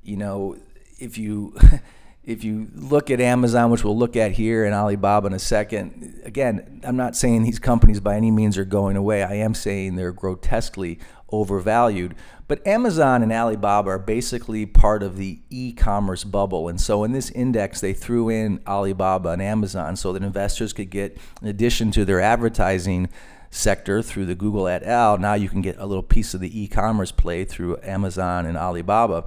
you 0.03 0.17
know, 0.17 0.57
if 0.99 1.17
you 1.17 1.55
if 2.25 2.43
you 2.43 2.67
look 2.73 3.11
at 3.11 3.21
Amazon, 3.21 3.69
which 3.69 3.83
we'll 3.83 3.97
look 3.97 4.15
at 4.15 4.31
here, 4.31 4.65
and 4.65 4.73
Alibaba 4.73 5.27
in 5.27 5.33
a 5.33 5.39
second, 5.39 6.21
again, 6.25 6.81
I'm 6.83 6.97
not 6.97 7.15
saying 7.15 7.43
these 7.43 7.59
companies 7.59 7.99
by 7.99 8.15
any 8.15 8.31
means 8.31 8.57
are 8.57 8.65
going 8.65 8.97
away. 8.97 9.23
I 9.23 9.35
am 9.35 9.53
saying 9.53 9.95
they're 9.95 10.11
grotesquely 10.11 10.99
overvalued. 11.31 12.15
But 12.47 12.65
Amazon 12.65 13.21
and 13.21 13.31
Alibaba 13.31 13.91
are 13.91 13.99
basically 13.99 14.65
part 14.65 15.03
of 15.03 15.17
the 15.17 15.39
e 15.49 15.71
commerce 15.71 16.23
bubble. 16.23 16.67
And 16.67 16.81
so 16.81 17.03
in 17.03 17.11
this 17.11 17.29
index, 17.31 17.79
they 17.79 17.93
threw 17.93 18.29
in 18.29 18.59
Alibaba 18.65 19.29
and 19.29 19.41
Amazon 19.41 19.95
so 19.95 20.11
that 20.13 20.23
investors 20.23 20.73
could 20.73 20.89
get, 20.89 21.17
in 21.41 21.47
addition 21.47 21.91
to 21.91 22.05
their 22.05 22.21
advertising 22.21 23.09
sector 23.51 24.01
through 24.01 24.25
the 24.25 24.35
Google 24.35 24.67
et 24.67 24.83
al., 24.83 25.17
now 25.17 25.35
you 25.35 25.47
can 25.47 25.61
get 25.61 25.77
a 25.77 25.85
little 25.85 26.03
piece 26.03 26.33
of 26.33 26.41
the 26.41 26.59
e 26.59 26.67
commerce 26.67 27.11
play 27.11 27.45
through 27.45 27.77
Amazon 27.83 28.47
and 28.47 28.57
Alibaba. 28.57 29.25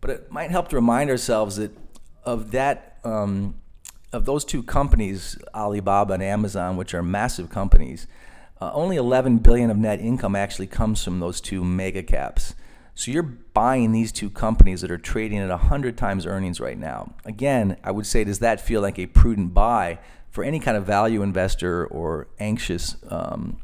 But 0.00 0.10
it 0.10 0.32
might 0.32 0.50
help 0.50 0.68
to 0.68 0.76
remind 0.76 1.10
ourselves 1.10 1.56
that 1.56 1.72
of 2.24 2.50
that 2.52 2.98
um, 3.04 3.54
of 4.12 4.26
those 4.26 4.44
two 4.44 4.62
companies, 4.62 5.38
Alibaba 5.54 6.14
and 6.14 6.22
Amazon, 6.22 6.76
which 6.76 6.94
are 6.94 7.02
massive 7.02 7.48
companies, 7.48 8.06
uh, 8.60 8.70
only 8.74 8.96
11 8.96 9.38
billion 9.38 9.70
of 9.70 9.76
net 9.76 10.00
income 10.00 10.36
actually 10.36 10.66
comes 10.66 11.02
from 11.02 11.18
those 11.18 11.40
two 11.40 11.64
mega 11.64 12.02
caps. 12.02 12.54
So 12.94 13.10
you're 13.10 13.22
buying 13.22 13.92
these 13.92 14.12
two 14.12 14.28
companies 14.28 14.82
that 14.82 14.90
are 14.90 14.98
trading 14.98 15.38
at 15.38 15.48
100 15.48 15.96
times 15.96 16.26
earnings 16.26 16.60
right 16.60 16.78
now. 16.78 17.14
Again, 17.24 17.78
I 17.82 17.90
would 17.90 18.06
say, 18.06 18.22
does 18.22 18.40
that 18.40 18.60
feel 18.60 18.82
like 18.82 18.98
a 18.98 19.06
prudent 19.06 19.54
buy 19.54 19.98
for 20.30 20.44
any 20.44 20.60
kind 20.60 20.76
of 20.76 20.84
value 20.84 21.22
investor 21.22 21.86
or 21.86 22.28
anxious 22.38 22.96
um, 23.08 23.58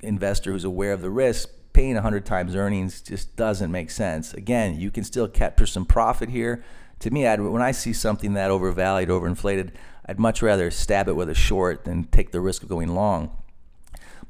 investor 0.00 0.52
who's 0.52 0.64
aware 0.64 0.94
of 0.94 1.02
the 1.02 1.10
risk? 1.10 1.50
Paying 1.72 1.94
100 1.94 2.24
times 2.24 2.56
earnings 2.56 3.02
just 3.02 3.36
doesn't 3.36 3.70
make 3.70 3.90
sense. 3.90 4.32
Again, 4.34 4.80
you 4.80 4.90
can 4.90 5.04
still 5.04 5.28
capture 5.28 5.66
some 5.66 5.84
profit 5.84 6.30
here 6.30 6.64
to 7.00 7.10
me, 7.10 7.26
I'd, 7.26 7.40
when 7.40 7.62
I 7.62 7.72
see 7.72 7.92
something 7.92 8.34
that 8.34 8.50
overvalued, 8.50 9.08
overinflated, 9.08 9.72
I'd 10.06 10.18
much 10.18 10.42
rather 10.42 10.70
stab 10.70 11.08
it 11.08 11.16
with 11.16 11.28
a 11.28 11.34
short 11.34 11.84
than 11.84 12.04
take 12.04 12.30
the 12.30 12.40
risk 12.40 12.62
of 12.62 12.68
going 12.68 12.94
long. 12.94 13.36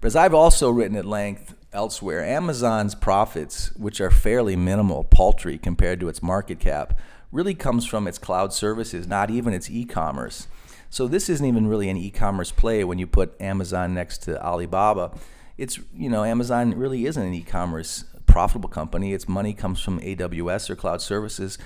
But 0.01 0.07
as 0.07 0.17
I've 0.17 0.35
also 0.35 0.71
written 0.71 0.97
at 0.97 1.05
length 1.05 1.55
elsewhere, 1.73 2.25
Amazon's 2.25 2.95
profits, 2.95 3.75
which 3.77 4.01
are 4.01 4.11
fairly 4.11 4.57
minimal, 4.57 5.05
paltry 5.05 5.59
compared 5.59 6.01
to 6.01 6.09
its 6.09 6.23
market 6.23 6.59
cap, 6.59 6.99
really 7.33 7.55
comes 7.55 7.87
from 7.87 8.07
its 8.07 8.19
cloud 8.19 8.53
services, 8.53 9.07
not 9.07 9.31
even 9.31 9.53
its 9.53 9.71
e-commerce. 9.71 10.49
So 10.89 11.07
this 11.07 11.29
isn't 11.29 11.47
even 11.47 11.69
really 11.69 11.89
an 11.89 11.97
e-commerce 11.97 12.51
play 12.51 12.83
when 12.83 12.99
you 12.99 13.07
put 13.07 13.41
Amazon 13.41 13.95
next 13.95 14.19
to 14.23 14.43
Alibaba. 14.45 15.13
It's 15.57 15.79
you 15.95 16.09
know 16.09 16.25
Amazon 16.25 16.75
really 16.77 17.07
isn't 17.07 17.23
an 17.23 17.35
e-commerce 17.35 18.05
profitable 18.27 18.69
company. 18.69 19.13
Its 19.13 19.29
money 19.29 19.55
comes 19.55 19.81
from 19.81 20.01
AWS 20.01 20.71
or 20.71 20.77
cloud 20.77 21.01
services. 21.03 21.59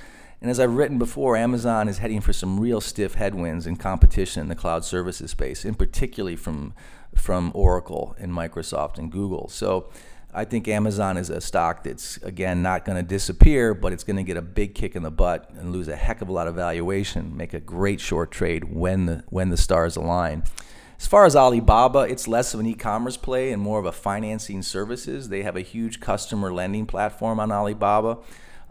And 0.45 0.51
as 0.51 0.61
I've 0.61 0.75
written 0.75 0.99
before, 0.99 1.39
Amazon 1.39 1.89
is 1.89 1.97
heading 1.97 2.21
for 2.21 2.35
some 2.35 2.61
real 2.61 2.83
stiff 2.83 3.15
headwinds 3.15 3.67
in 3.67 3.77
competition 3.77 4.43
in 4.43 4.49
the 4.49 4.55
cloud 4.55 4.85
services 4.85 5.31
space, 5.31 5.65
in 5.65 5.75
particularly 5.75 6.37
from 6.37 6.75
from 7.15 7.51
Oracle 7.55 8.15
and 8.19 8.31
Microsoft 8.31 8.99
and 8.99 9.11
Google. 9.11 9.49
So 9.49 9.89
I 10.35 10.45
think 10.45 10.69
Amazon 10.69 11.17
is 11.17 11.31
a 11.31 11.41
stock 11.41 11.83
that's 11.83 12.19
again 12.19 12.61
not 12.61 12.85
going 12.85 12.99
to 12.99 13.03
disappear, 13.03 13.73
but 13.73 13.95
it's 13.95 14.05
going 14.05 14.19
to 14.19 14.23
get 14.23 14.37
a 14.37 14.43
big 14.43 14.75
kick 14.75 14.95
in 14.95 15.03
the 15.03 15.11
butt 15.11 15.49
and 15.57 15.73
lose 15.73 15.89
a 15.89 15.97
heck 15.97 16.21
of 16.21 16.29
a 16.29 16.33
lot 16.33 16.47
of 16.47 16.55
valuation. 16.55 17.35
Make 17.35 17.55
a 17.55 17.61
great 17.61 17.99
short 17.99 18.31
trade 18.31 18.65
when 18.65 19.07
the 19.07 19.25
when 19.31 19.49
the 19.49 19.57
stars 19.57 19.97
align. 19.97 20.43
As 20.99 21.07
far 21.07 21.25
as 21.25 21.35
Alibaba, 21.35 22.01
it's 22.01 22.29
less 22.29 22.53
of 22.53 22.61
an 22.61 22.67
e-commerce 22.67 23.17
play 23.17 23.51
and 23.51 23.63
more 23.63 23.79
of 23.79 23.87
a 23.87 23.93
financing 23.93 24.61
services. 24.61 25.31
They 25.31 25.43
have 25.43 25.57
a 25.57 25.63
huge 25.63 26.01
customer 26.01 26.53
lending 26.53 26.85
platform 26.85 27.41
on 27.41 27.51
Alibaba. 27.51 28.19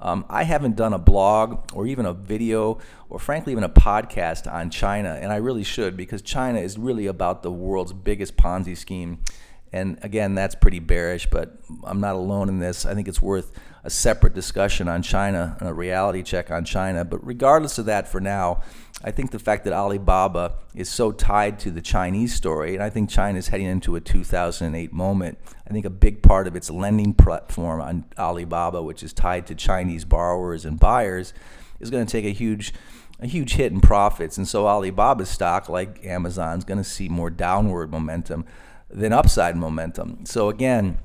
Um, 0.03 0.25
I 0.29 0.43
haven't 0.43 0.75
done 0.75 0.91
a 0.91 0.99
blog 0.99 1.71
or 1.73 1.87
even 1.87 2.05
a 2.05 2.13
video 2.13 2.77
or 3.09 3.19
frankly 3.19 3.53
even 3.53 3.63
a 3.63 3.69
podcast 3.69 4.51
on 4.51 4.69
China, 4.69 5.17
and 5.19 5.31
I 5.31 5.37
really 5.37 5.63
should 5.63 5.95
because 5.95 6.21
China 6.21 6.59
is 6.59 6.77
really 6.77 7.07
about 7.07 7.41
the 7.41 7.51
world's 7.51 7.93
biggest 7.93 8.35
Ponzi 8.35 8.75
scheme. 8.75 9.19
And 9.73 9.97
again, 10.03 10.35
that's 10.35 10.53
pretty 10.53 10.77
bearish, 10.77 11.27
but 11.31 11.57
I'm 11.83 11.99
not 11.99 12.13
alone 12.13 12.47
in 12.47 12.59
this. 12.59 12.85
I 12.85 12.93
think 12.93 13.07
it's 13.07 13.23
worth 13.23 13.51
a 13.83 13.89
separate 13.89 14.35
discussion 14.35 14.87
on 14.87 15.01
China 15.01 15.57
a 15.59 15.73
reality 15.73 16.21
check 16.21 16.51
on 16.51 16.63
China. 16.63 17.03
But 17.03 17.25
regardless 17.25 17.79
of 17.79 17.85
that, 17.87 18.07
for 18.07 18.21
now, 18.21 18.61
I 19.03 19.09
think 19.09 19.31
the 19.31 19.39
fact 19.39 19.63
that 19.65 19.73
Alibaba 19.73 20.53
is 20.75 20.89
so 20.89 21.11
tied 21.11 21.59
to 21.61 21.71
the 21.71 21.81
Chinese 21.81 22.35
story, 22.35 22.75
and 22.75 22.83
I 22.83 22.91
think 22.91 23.09
China 23.09 23.39
is 23.39 23.47
heading 23.47 23.65
into 23.65 23.95
a 23.95 23.99
2008 23.99 24.93
moment. 24.93 25.39
I 25.67 25.71
think 25.71 25.85
a 25.85 25.89
big 25.89 26.21
part 26.21 26.47
of 26.47 26.55
its 26.55 26.69
lending 26.69 27.15
platform 27.15 27.81
on 27.81 28.05
Alibaba, 28.17 28.83
which 28.83 29.01
is 29.01 29.11
tied 29.11 29.47
to 29.47 29.55
Chinese 29.55 30.05
borrowers 30.05 30.65
and 30.65 30.79
buyers, 30.79 31.33
is 31.79 31.89
going 31.89 32.05
to 32.05 32.11
take 32.11 32.25
a 32.25 32.33
huge 32.33 32.73
a 33.19 33.27
huge 33.27 33.53
hit 33.53 33.71
in 33.71 33.79
profits. 33.79 34.37
And 34.37 34.45
so 34.47 34.67
Alibaba's 34.67 35.29
stock, 35.29 35.69
like 35.69 36.03
Amazon, 36.05 36.57
is 36.57 36.65
going 36.65 36.79
to 36.79 36.83
see 36.83 37.07
more 37.07 37.29
downward 37.29 37.89
momentum 37.89 38.45
than 38.93 39.11
upside 39.11 39.55
momentum. 39.55 40.25
So 40.25 40.49
again, 40.49 40.99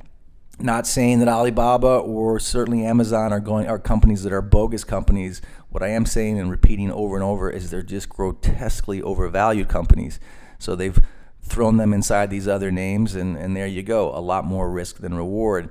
not 0.61 0.87
saying 0.87 1.21
that 1.21 1.29
Alibaba 1.29 1.99
or 1.99 2.39
certainly 2.41 2.85
Amazon 2.85 3.33
are 3.33 3.41
going 3.41 3.69
are 3.69 3.79
companies 3.79 4.23
that 4.25 4.33
are 4.33 4.43
bogus 4.43 4.85
companies. 4.85 5.41
What 5.71 5.83
I 5.83 5.89
am 5.89 6.05
saying 6.05 6.39
and 6.39 6.51
repeating 6.51 6.91
over 6.91 7.15
and 7.15 7.25
over 7.25 7.51
is 7.51 7.71
they're 7.71 7.83
just 7.83 8.09
grotesquely 8.09 9.01
overvalued 9.01 9.69
companies. 9.69 10.19
So 10.59 10.75
they've 10.75 10.99
thrown 11.41 11.77
them 11.77 11.93
inside 11.93 12.31
these 12.31 12.49
other 12.49 12.71
names, 12.71 13.15
and, 13.15 13.37
and 13.37 13.57
there 13.57 13.67
you 13.67 13.83
go. 13.83 14.11
A 14.15 14.21
lot 14.21 14.45
more 14.45 14.71
risk 14.71 14.99
than 14.99 15.15
reward. 15.15 15.71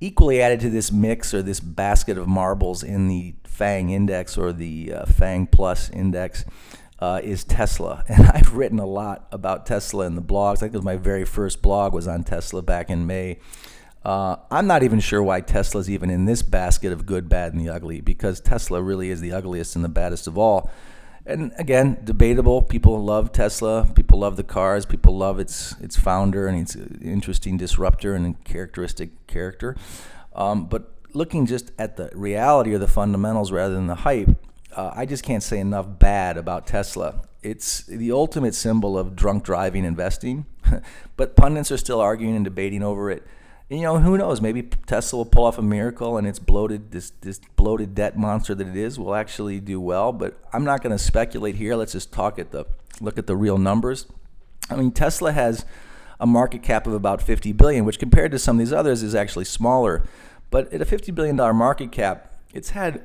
Equally 0.00 0.40
added 0.40 0.60
to 0.60 0.70
this 0.70 0.90
mix 0.90 1.32
or 1.34 1.42
this 1.42 1.60
basket 1.60 2.18
of 2.18 2.26
marbles 2.26 2.82
in 2.82 3.08
the 3.08 3.34
FANG 3.44 3.90
index 3.90 4.36
or 4.36 4.52
the 4.52 4.92
uh, 4.92 5.06
FANG 5.06 5.46
Plus 5.46 5.90
index 5.90 6.44
uh, 6.98 7.20
is 7.22 7.44
Tesla. 7.44 8.04
And 8.08 8.26
I've 8.28 8.54
written 8.54 8.78
a 8.78 8.86
lot 8.86 9.26
about 9.32 9.66
Tesla 9.66 10.06
in 10.06 10.14
the 10.14 10.22
blogs. 10.22 10.58
I 10.58 10.60
think 10.60 10.74
it 10.74 10.78
was 10.78 10.84
my 10.84 10.96
very 10.96 11.24
first 11.24 11.62
blog 11.62 11.92
was 11.92 12.06
on 12.06 12.24
Tesla 12.24 12.62
back 12.62 12.90
in 12.90 13.06
May. 13.06 13.38
Uh, 14.04 14.36
I'm 14.50 14.66
not 14.66 14.82
even 14.82 15.00
sure 15.00 15.22
why 15.22 15.40
Tesla's 15.40 15.88
even 15.88 16.10
in 16.10 16.26
this 16.26 16.42
basket 16.42 16.92
of 16.92 17.06
good, 17.06 17.28
bad, 17.28 17.54
and 17.54 17.60
the 17.60 17.70
ugly 17.70 18.02
because 18.02 18.38
Tesla 18.38 18.82
really 18.82 19.10
is 19.10 19.20
the 19.20 19.32
ugliest 19.32 19.76
and 19.76 19.84
the 19.84 19.88
baddest 19.88 20.26
of 20.26 20.36
all. 20.36 20.70
And 21.26 21.52
again, 21.56 21.98
debatable. 22.04 22.60
People 22.60 23.02
love 23.02 23.32
Tesla. 23.32 23.90
People 23.94 24.18
love 24.18 24.36
the 24.36 24.44
cars. 24.44 24.84
People 24.84 25.16
love 25.16 25.40
its 25.40 25.74
its 25.80 25.96
founder 25.96 26.46
and 26.46 26.60
its 26.60 26.76
interesting 27.00 27.56
disruptor 27.56 28.14
and 28.14 28.44
characteristic 28.44 29.26
character. 29.26 29.74
Um, 30.34 30.66
but 30.66 30.92
looking 31.14 31.46
just 31.46 31.72
at 31.78 31.96
the 31.96 32.10
reality 32.12 32.74
or 32.74 32.78
the 32.78 32.88
fundamentals 32.88 33.52
rather 33.52 33.72
than 33.72 33.86
the 33.86 33.94
hype, 33.94 34.43
uh, 34.76 34.92
I 34.94 35.06
just 35.06 35.22
can't 35.22 35.42
say 35.42 35.58
enough 35.58 35.86
bad 35.98 36.36
about 36.36 36.66
Tesla. 36.66 37.22
It's 37.42 37.84
the 37.84 38.12
ultimate 38.12 38.54
symbol 38.54 38.98
of 38.98 39.14
drunk 39.14 39.44
driving 39.44 39.84
investing, 39.84 40.46
but 41.16 41.36
pundits 41.36 41.70
are 41.70 41.76
still 41.76 42.00
arguing 42.00 42.36
and 42.36 42.44
debating 42.44 42.82
over 42.82 43.10
it. 43.10 43.22
And, 43.70 43.80
you 43.80 43.86
know, 43.86 43.98
who 43.98 44.18
knows? 44.18 44.40
Maybe 44.40 44.62
Tesla 44.62 45.18
will 45.18 45.24
pull 45.26 45.44
off 45.44 45.58
a 45.58 45.62
miracle, 45.62 46.16
and 46.16 46.26
its 46.26 46.38
bloated 46.38 46.90
this 46.90 47.10
this 47.20 47.40
bloated 47.56 47.94
debt 47.94 48.16
monster 48.16 48.54
that 48.54 48.66
it 48.66 48.76
is 48.76 48.98
will 48.98 49.14
actually 49.14 49.60
do 49.60 49.80
well. 49.80 50.12
But 50.12 50.38
I'm 50.52 50.64
not 50.64 50.82
going 50.82 50.96
to 50.96 51.02
speculate 51.02 51.56
here. 51.56 51.74
Let's 51.76 51.92
just 51.92 52.12
talk 52.12 52.38
at 52.38 52.50
the 52.50 52.66
look 53.00 53.18
at 53.18 53.26
the 53.26 53.36
real 53.36 53.58
numbers. 53.58 54.06
I 54.70 54.76
mean, 54.76 54.92
Tesla 54.92 55.32
has 55.32 55.64
a 56.20 56.26
market 56.26 56.62
cap 56.62 56.86
of 56.86 56.92
about 56.92 57.20
50 57.20 57.52
billion, 57.52 57.84
which 57.84 57.98
compared 57.98 58.32
to 58.32 58.38
some 58.38 58.56
of 58.56 58.60
these 58.60 58.72
others 58.72 59.02
is 59.02 59.14
actually 59.14 59.44
smaller. 59.44 60.02
But 60.50 60.72
at 60.72 60.80
a 60.80 60.84
50 60.84 61.12
billion 61.12 61.36
dollar 61.36 61.54
market 61.54 61.90
cap, 61.90 62.32
it's 62.52 62.70
had 62.70 63.02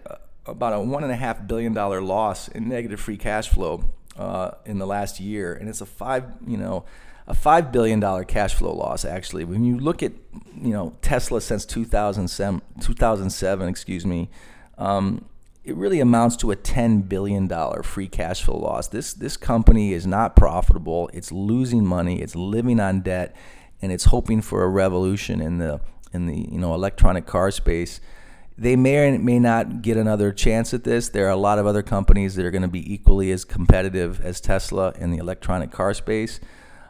about 0.51 0.73
a 0.73 0.79
one 0.79 1.03
and 1.03 1.11
a 1.11 1.15
half 1.15 1.47
billion 1.47 1.73
dollar 1.73 2.01
loss 2.01 2.47
in 2.47 2.67
negative 2.67 2.99
free 2.99 3.17
cash 3.17 3.49
flow 3.49 3.83
uh, 4.17 4.51
in 4.65 4.77
the 4.77 4.85
last 4.85 5.19
year, 5.19 5.53
and 5.53 5.69
it's 5.69 5.81
a 5.81 5.85
five, 5.85 6.25
you 6.45 6.57
know, 6.57 6.83
a 7.27 7.33
five 7.33 7.71
billion 7.71 7.99
dollar 7.99 8.23
cash 8.23 8.53
flow 8.53 8.73
loss. 8.73 9.05
Actually, 9.05 9.45
when 9.45 9.63
you 9.63 9.77
look 9.77 10.03
at, 10.03 10.11
you 10.55 10.71
know, 10.71 10.95
Tesla 11.01 11.39
since 11.39 11.65
2007, 11.65 12.61
2007 12.81 13.67
excuse 13.69 14.05
me, 14.05 14.29
um, 14.77 15.25
it 15.63 15.75
really 15.75 15.99
amounts 15.99 16.35
to 16.37 16.51
a 16.51 16.55
ten 16.55 17.01
billion 17.01 17.47
dollar 17.47 17.83
free 17.83 18.07
cash 18.07 18.43
flow 18.43 18.57
loss. 18.57 18.87
This 18.87 19.13
this 19.13 19.37
company 19.37 19.93
is 19.93 20.07
not 20.07 20.35
profitable. 20.35 21.09
It's 21.13 21.31
losing 21.31 21.85
money. 21.85 22.21
It's 22.21 22.35
living 22.35 22.79
on 22.79 23.01
debt, 23.01 23.35
and 23.81 23.91
it's 23.91 24.05
hoping 24.05 24.41
for 24.41 24.63
a 24.63 24.67
revolution 24.67 25.41
in 25.41 25.59
the 25.59 25.79
in 26.11 26.25
the 26.25 26.35
you 26.35 26.57
know 26.57 26.73
electronic 26.73 27.25
car 27.25 27.51
space. 27.51 28.01
They 28.59 28.75
may 28.75 29.07
or 29.07 29.17
may 29.17 29.39
not 29.39 29.81
get 29.81 29.95
another 29.95 30.33
chance 30.33 30.73
at 30.73 30.83
this. 30.83 31.07
There 31.07 31.25
are 31.27 31.31
a 31.31 31.37
lot 31.37 31.59
of 31.59 31.65
other 31.65 31.81
companies 31.81 32.35
that 32.35 32.45
are 32.45 32.51
going 32.51 32.61
to 32.61 32.67
be 32.67 32.93
equally 32.93 33.31
as 33.31 33.45
competitive 33.45 34.19
as 34.19 34.41
Tesla 34.41 34.91
in 34.99 35.11
the 35.11 35.17
electronic 35.17 35.71
car 35.71 35.93
space. 35.93 36.41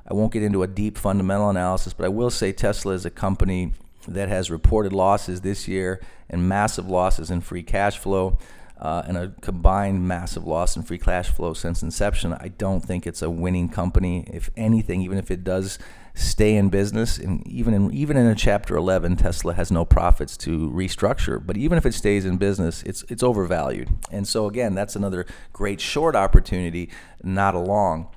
I 0.10 0.16
won't 0.16 0.34
get 0.34 0.42
into 0.42 0.64
a 0.64 0.68
deep 0.68 0.98
fundamental 0.98 1.48
analysis, 1.48 1.94
but 1.94 2.06
I 2.06 2.10
will 2.10 2.32
say 2.32 2.52
Tesla 2.54 2.94
is 2.94 3.06
a 3.06 3.12
company 3.12 3.74
that 4.08 4.30
has 4.30 4.50
reported 4.50 4.94
losses 4.94 5.42
this 5.42 5.68
year 5.68 6.02
and 6.28 6.50
massive 6.50 6.90
losses 6.90 7.30
in 7.30 7.42
free 7.42 7.62
cash 7.62 8.00
flow. 8.00 8.40
Uh, 8.82 9.04
and 9.06 9.18
a 9.18 9.28
combined 9.42 10.08
massive 10.08 10.48
loss 10.48 10.78
in 10.78 10.82
free 10.82 10.98
cash 10.98 11.30
flow 11.30 11.54
since 11.54 11.84
inception. 11.84 12.34
I 12.34 12.48
don't 12.48 12.80
think 12.80 13.06
it's 13.06 13.22
a 13.22 13.30
winning 13.30 13.68
company. 13.68 14.24
If 14.32 14.50
anything, 14.56 15.02
even 15.02 15.18
if 15.18 15.30
it 15.30 15.44
does 15.44 15.78
stay 16.20 16.56
in 16.56 16.70
business. 16.70 17.18
And 17.18 17.46
even 17.48 17.74
in 17.74 17.92
even 17.94 18.18
in 18.18 18.26
a 18.28 18.36
Chapter 18.36 18.76
11, 18.76 19.18
Tesla 19.18 19.54
has 19.54 19.72
no 19.72 19.86
profits 19.86 20.38
to 20.38 20.70
restructure. 20.70 21.44
But 21.44 21.58
even 21.58 21.78
if 21.78 21.86
it 21.86 21.94
stays 21.94 22.26
in 22.26 22.38
business, 22.38 22.84
it's 22.84 23.04
it's 23.10 23.24
overvalued. 23.24 23.90
And 24.12 24.28
so 24.28 24.48
again, 24.48 24.76
that's 24.76 24.96
another 24.96 25.26
great 25.54 25.82
short 25.82 26.16
opportunity, 26.16 26.90
not 27.24 27.56
a 27.56 27.60
long. 27.60 28.08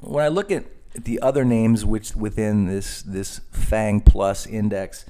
When 0.00 0.24
I 0.24 0.28
look 0.28 0.50
at 0.50 0.64
the 0.94 1.20
other 1.20 1.44
names 1.44 1.84
which 1.84 2.14
within 2.14 2.66
this 2.66 3.02
this 3.02 3.40
Fang 3.50 4.00
Plus 4.00 4.46
index. 4.46 5.04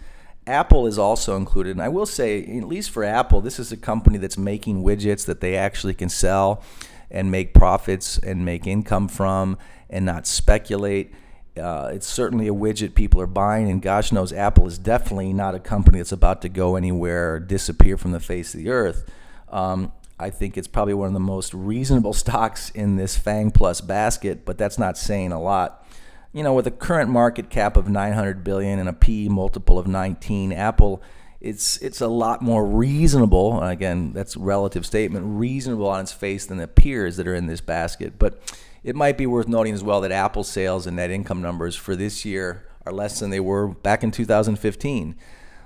Apple 0.47 0.87
is 0.87 0.99
also 0.99 1.37
included. 1.37 1.73
And 1.73 1.83
I 1.83 1.88
will 1.88 2.07
say, 2.07 2.43
at 2.43 2.64
least 2.64 2.90
for 2.90 3.05
Apple, 3.05 3.40
this 3.40 3.61
is 3.61 3.71
a 3.71 3.77
company 3.77 4.19
that's 4.19 4.38
making 4.38 4.83
widgets 4.83 5.27
that 5.27 5.40
they 5.40 5.55
actually 5.55 5.95
can 5.95 6.09
sell 6.09 6.64
and 7.11 7.31
make 7.31 7.55
profits 7.55 8.19
and 8.19 8.45
make 8.45 8.66
income 8.66 9.07
from 9.07 9.59
and 9.88 10.05
not 10.05 10.27
speculate. 10.27 11.12
Uh, 11.56 11.90
it's 11.92 12.06
certainly 12.06 12.48
a 12.48 12.54
widget 12.54 12.94
people 12.94 13.20
are 13.20 13.26
buying, 13.26 13.70
and 13.70 13.82
gosh 13.82 14.12
knows 14.12 14.32
Apple 14.32 14.66
is 14.66 14.78
definitely 14.78 15.32
not 15.32 15.54
a 15.54 15.58
company 15.58 15.98
that's 15.98 16.12
about 16.12 16.42
to 16.42 16.48
go 16.48 16.76
anywhere 16.76 17.34
or 17.34 17.40
disappear 17.40 17.96
from 17.96 18.12
the 18.12 18.20
face 18.20 18.54
of 18.54 18.60
the 18.60 18.70
earth. 18.70 19.10
Um, 19.48 19.92
I 20.18 20.30
think 20.30 20.56
it's 20.56 20.68
probably 20.68 20.94
one 20.94 21.08
of 21.08 21.14
the 21.14 21.20
most 21.20 21.52
reasonable 21.54 22.12
stocks 22.14 22.70
in 22.70 22.96
this 22.96 23.16
Fang 23.16 23.50
Plus 23.50 23.80
basket, 23.80 24.44
but 24.44 24.58
that's 24.58 24.78
not 24.78 24.96
saying 24.96 25.32
a 25.32 25.40
lot. 25.40 25.86
You 26.32 26.44
know, 26.44 26.54
with 26.54 26.66
a 26.66 26.70
current 26.70 27.10
market 27.10 27.50
cap 27.50 27.76
of 27.76 27.88
900 27.88 28.44
billion 28.44 28.78
and 28.78 28.88
a 28.88 28.92
P 28.92 29.28
multiple 29.28 29.78
of 29.78 29.88
19, 29.88 30.52
Apple 30.52 31.02
it's 31.40 31.78
it's 31.78 32.00
a 32.00 32.08
lot 32.08 32.42
more 32.42 32.66
reasonable. 32.66 33.62
Again, 33.62 34.12
that's 34.12 34.36
a 34.36 34.40
relative 34.40 34.84
statement, 34.84 35.24
reasonable 35.26 35.88
on 35.88 36.00
its 36.02 36.12
face 36.12 36.46
than 36.46 36.58
the 36.58 36.68
peers 36.68 37.16
that 37.16 37.26
are 37.26 37.34
in 37.34 37.46
this 37.46 37.60
basket. 37.60 38.18
But 38.18 38.40
it 38.83 38.97
might 38.97 39.19
be 39.19 39.27
worth 39.27 39.49
noting 39.49 39.75
as 39.75 39.83
well 39.83 40.01
that 40.01 40.12
Apple 40.12 40.45
sales 40.45 40.87
and 40.87 40.97
net 40.97 41.11
income 41.11 41.43
numbers 41.43 41.77
for 41.77 41.95
this 41.95 42.25
year 42.25 42.66
are 42.87 42.93
less 42.93 43.21
than 43.21 43.31
they 43.31 43.40
were 43.40 43.69
back 43.69 44.03
in 44.03 44.11
2015. 44.11 45.16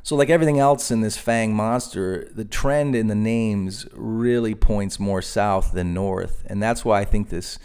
So, 0.02 0.16
like 0.16 0.28
everything 0.28 0.58
else 0.58 0.90
in 0.90 1.00
this 1.00 1.16
Fang 1.16 1.54
monster, 1.54 2.28
the 2.34 2.44
trend 2.44 2.94
in 2.94 3.06
the 3.06 3.14
names 3.14 3.86
really 3.92 4.54
points 4.54 5.00
more 5.00 5.22
south 5.22 5.72
than 5.72 5.94
north, 5.94 6.44
and 6.46 6.62
that's 6.62 6.84
why 6.84 7.00
I 7.00 7.04
think 7.04 7.30
this 7.30 7.58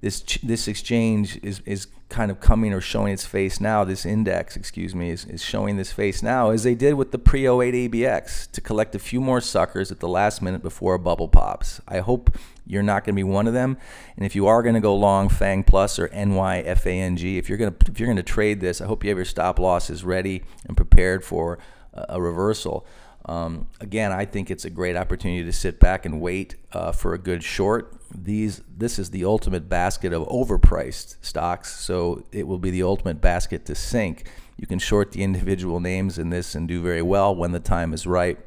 this 0.00 0.20
this 0.42 0.68
exchange 0.68 1.38
is 1.42 1.60
is 1.66 1.88
kind 2.08 2.30
of 2.30 2.40
coming 2.40 2.72
or 2.72 2.80
showing 2.80 3.12
its 3.12 3.26
face 3.26 3.60
now. 3.60 3.84
This 3.84 4.06
index, 4.06 4.56
excuse 4.56 4.94
me, 4.94 5.10
is, 5.10 5.24
is 5.26 5.42
showing 5.42 5.76
this 5.76 5.92
face 5.92 6.22
now, 6.22 6.50
as 6.50 6.62
they 6.62 6.74
did 6.74 6.94
with 6.94 7.12
the 7.12 7.18
pre 7.18 7.46
08 7.46 7.90
ABX 7.90 8.50
to 8.52 8.60
collect 8.60 8.94
a 8.94 8.98
few 8.98 9.20
more 9.20 9.40
suckers 9.40 9.92
at 9.92 10.00
the 10.00 10.08
last 10.08 10.40
minute 10.40 10.62
before 10.62 10.94
a 10.94 10.98
bubble 10.98 11.28
pops. 11.28 11.80
I 11.86 11.98
hope 11.98 12.36
you're 12.66 12.82
not 12.82 13.04
going 13.04 13.14
to 13.14 13.18
be 13.18 13.24
one 13.24 13.46
of 13.46 13.54
them. 13.54 13.76
And 14.16 14.24
if 14.24 14.34
you 14.34 14.46
are 14.46 14.62
going 14.62 14.74
to 14.74 14.80
go 14.80 14.94
long 14.94 15.28
Fang 15.28 15.62
Plus 15.64 15.98
or 15.98 16.08
NYFANG, 16.08 17.36
if 17.38 17.48
you're 17.48 17.58
going 17.58 17.74
to 17.74 17.90
if 17.90 17.98
you're 18.00 18.06
going 18.06 18.16
to 18.16 18.22
trade 18.22 18.60
this, 18.60 18.80
I 18.80 18.86
hope 18.86 19.04
you 19.04 19.10
have 19.10 19.18
your 19.18 19.24
stop 19.24 19.58
losses 19.58 20.04
ready 20.04 20.42
and 20.66 20.76
prepared 20.76 21.24
for 21.24 21.58
a, 21.92 22.06
a 22.10 22.22
reversal. 22.22 22.86
Um, 23.28 23.66
again, 23.78 24.10
I 24.10 24.24
think 24.24 24.50
it's 24.50 24.64
a 24.64 24.70
great 24.70 24.96
opportunity 24.96 25.44
to 25.44 25.52
sit 25.52 25.78
back 25.78 26.06
and 26.06 26.18
wait 26.18 26.56
uh, 26.72 26.92
for 26.92 27.12
a 27.12 27.18
good 27.18 27.44
short. 27.44 27.94
These, 28.14 28.62
this 28.74 28.98
is 28.98 29.10
the 29.10 29.26
ultimate 29.26 29.68
basket 29.68 30.14
of 30.14 30.26
overpriced 30.28 31.16
stocks, 31.20 31.78
so 31.78 32.24
it 32.32 32.46
will 32.46 32.58
be 32.58 32.70
the 32.70 32.82
ultimate 32.82 33.20
basket 33.20 33.66
to 33.66 33.74
sink. 33.74 34.30
You 34.56 34.66
can 34.66 34.78
short 34.78 35.12
the 35.12 35.22
individual 35.22 35.78
names 35.78 36.18
in 36.18 36.30
this 36.30 36.54
and 36.54 36.66
do 36.66 36.80
very 36.80 37.02
well 37.02 37.36
when 37.36 37.52
the 37.52 37.60
time 37.60 37.92
is 37.92 38.06
right. 38.06 38.38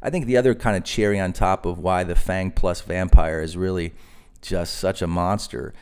I 0.00 0.10
think 0.10 0.26
the 0.26 0.36
other 0.36 0.54
kind 0.54 0.76
of 0.76 0.84
cherry 0.84 1.18
on 1.18 1.32
top 1.32 1.66
of 1.66 1.78
why 1.80 2.04
the 2.04 2.14
Fang 2.14 2.52
Plus 2.52 2.80
Vampire 2.82 3.42
is 3.42 3.56
really 3.56 3.92
just 4.40 4.74
such 4.74 5.02
a 5.02 5.08
monster 5.08 5.74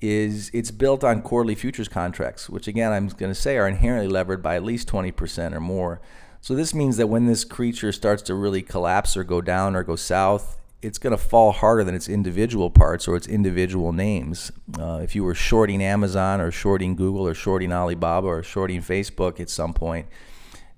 is 0.00 0.50
it's 0.54 0.70
built 0.70 1.04
on 1.04 1.20
quarterly 1.20 1.54
futures 1.54 1.86
contracts, 1.86 2.48
which 2.48 2.66
again 2.66 2.92
I'm 2.92 3.08
going 3.08 3.30
to 3.30 3.38
say 3.38 3.58
are 3.58 3.68
inherently 3.68 4.08
levered 4.08 4.42
by 4.42 4.56
at 4.56 4.64
least 4.64 4.88
20% 4.88 5.52
or 5.52 5.60
more. 5.60 6.00
So 6.40 6.54
this 6.54 6.74
means 6.74 6.96
that 6.96 7.08
when 7.08 7.26
this 7.26 7.44
creature 7.44 7.92
starts 7.92 8.22
to 8.22 8.34
really 8.34 8.62
collapse 8.62 9.16
or 9.16 9.24
go 9.24 9.40
down 9.40 9.76
or 9.76 9.82
go 9.82 9.96
south, 9.96 10.58
it's 10.82 10.98
going 10.98 11.10
to 11.10 11.22
fall 11.22 11.52
harder 11.52 11.84
than 11.84 11.94
its 11.94 12.08
individual 12.08 12.70
parts 12.70 13.06
or 13.06 13.14
its 13.14 13.26
individual 13.26 13.92
names. 13.92 14.50
Uh, 14.78 15.00
if 15.02 15.14
you 15.14 15.22
were 15.22 15.34
shorting 15.34 15.82
Amazon 15.82 16.40
or 16.40 16.50
shorting 16.50 16.96
Google 16.96 17.26
or 17.26 17.34
shorting 17.34 17.72
Alibaba 17.72 18.26
or 18.26 18.42
shorting 18.42 18.80
Facebook 18.80 19.38
at 19.40 19.50
some 19.50 19.74
point, 19.74 20.06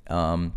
um, 0.09 0.55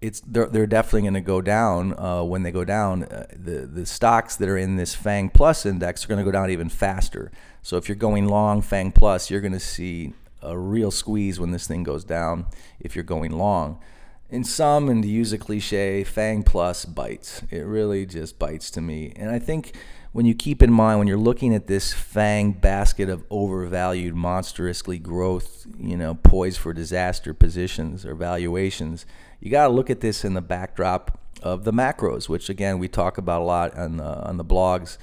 it's 0.00 0.18
they're, 0.20 0.46
they're 0.46 0.66
definitely 0.66 1.02
going 1.02 1.14
to 1.14 1.20
go 1.20 1.40
down. 1.40 1.96
Uh, 1.96 2.24
when 2.24 2.42
they 2.42 2.50
go 2.50 2.64
down, 2.64 3.04
uh, 3.04 3.26
the 3.32 3.66
the 3.66 3.86
stocks 3.86 4.34
that 4.34 4.48
are 4.48 4.58
in 4.58 4.74
this 4.74 4.96
Fang 4.96 5.30
Plus 5.30 5.64
index 5.64 6.04
are 6.04 6.08
going 6.08 6.18
to 6.18 6.24
go 6.24 6.32
down 6.32 6.50
even 6.50 6.68
faster. 6.68 7.30
So 7.62 7.76
if 7.76 7.88
you're 7.88 7.94
going 7.94 8.26
long 8.26 8.60
Fang 8.60 8.90
Plus, 8.90 9.30
you're 9.30 9.40
going 9.40 9.52
to 9.52 9.60
see 9.60 10.14
a 10.42 10.58
real 10.58 10.90
squeeze 10.90 11.38
when 11.38 11.52
this 11.52 11.68
thing 11.68 11.84
goes 11.84 12.02
down. 12.02 12.46
If 12.80 12.96
you're 12.96 13.04
going 13.04 13.30
long, 13.30 13.78
in 14.32 14.44
some, 14.44 14.88
and 14.88 15.02
to 15.02 15.08
use 15.08 15.32
a 15.34 15.38
cliche, 15.38 16.02
Fang 16.02 16.42
Plus 16.42 16.86
bites. 16.86 17.42
It 17.50 17.66
really 17.66 18.06
just 18.06 18.38
bites 18.38 18.70
to 18.70 18.80
me. 18.80 19.12
And 19.14 19.30
I 19.30 19.38
think 19.38 19.76
when 20.12 20.24
you 20.24 20.34
keep 20.34 20.62
in 20.62 20.72
mind 20.72 20.98
when 20.98 21.06
you're 21.06 21.18
looking 21.18 21.54
at 21.54 21.66
this 21.66 21.92
Fang 21.92 22.52
basket 22.52 23.10
of 23.10 23.24
overvalued, 23.30 24.14
monstrously 24.14 24.98
growth, 24.98 25.66
you 25.78 25.98
know, 25.98 26.14
poised 26.14 26.58
for 26.58 26.72
disaster 26.72 27.34
positions 27.34 28.06
or 28.06 28.14
valuations, 28.14 29.04
you 29.38 29.50
got 29.50 29.68
to 29.68 29.72
look 29.72 29.90
at 29.90 30.00
this 30.00 30.24
in 30.24 30.32
the 30.32 30.40
backdrop 30.40 31.20
of 31.42 31.64
the 31.64 31.72
macros, 31.72 32.26
which 32.26 32.48
again 32.48 32.78
we 32.78 32.88
talk 32.88 33.18
about 33.18 33.42
a 33.42 33.44
lot 33.44 33.76
on 33.76 33.98
the, 33.98 34.26
on 34.26 34.38
the 34.38 34.44
blogs 34.44 34.96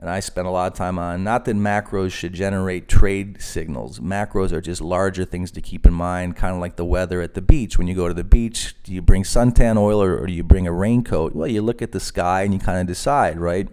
and 0.00 0.08
I 0.08 0.20
spend 0.20 0.48
a 0.48 0.50
lot 0.50 0.72
of 0.72 0.78
time 0.78 0.98
on. 0.98 1.22
Not 1.22 1.44
that 1.44 1.56
macros 1.56 2.10
should 2.10 2.32
generate 2.32 2.88
trade 2.88 3.42
signals. 3.42 4.00
Macros 4.00 4.50
are 4.50 4.62
just 4.62 4.80
larger 4.80 5.26
things 5.26 5.50
to 5.52 5.60
keep 5.60 5.84
in 5.84 5.92
mind, 5.92 6.36
kind 6.36 6.54
of 6.54 6.60
like 6.60 6.76
the 6.76 6.86
weather 6.86 7.20
at 7.20 7.34
the 7.34 7.42
beach. 7.42 7.76
When 7.76 7.86
you 7.86 7.94
go 7.94 8.08
to 8.08 8.14
the 8.14 8.24
beach, 8.24 8.74
do 8.82 8.94
you 8.94 9.02
bring 9.02 9.24
suntan 9.24 9.76
oil 9.76 10.02
or, 10.02 10.18
or 10.18 10.26
do 10.26 10.32
you 10.32 10.42
bring 10.42 10.66
a 10.66 10.72
raincoat? 10.72 11.34
Well, 11.34 11.48
you 11.48 11.60
look 11.60 11.82
at 11.82 11.92
the 11.92 12.00
sky 12.00 12.42
and 12.42 12.54
you 12.54 12.58
kind 12.58 12.80
of 12.80 12.86
decide, 12.86 13.38
right? 13.38 13.68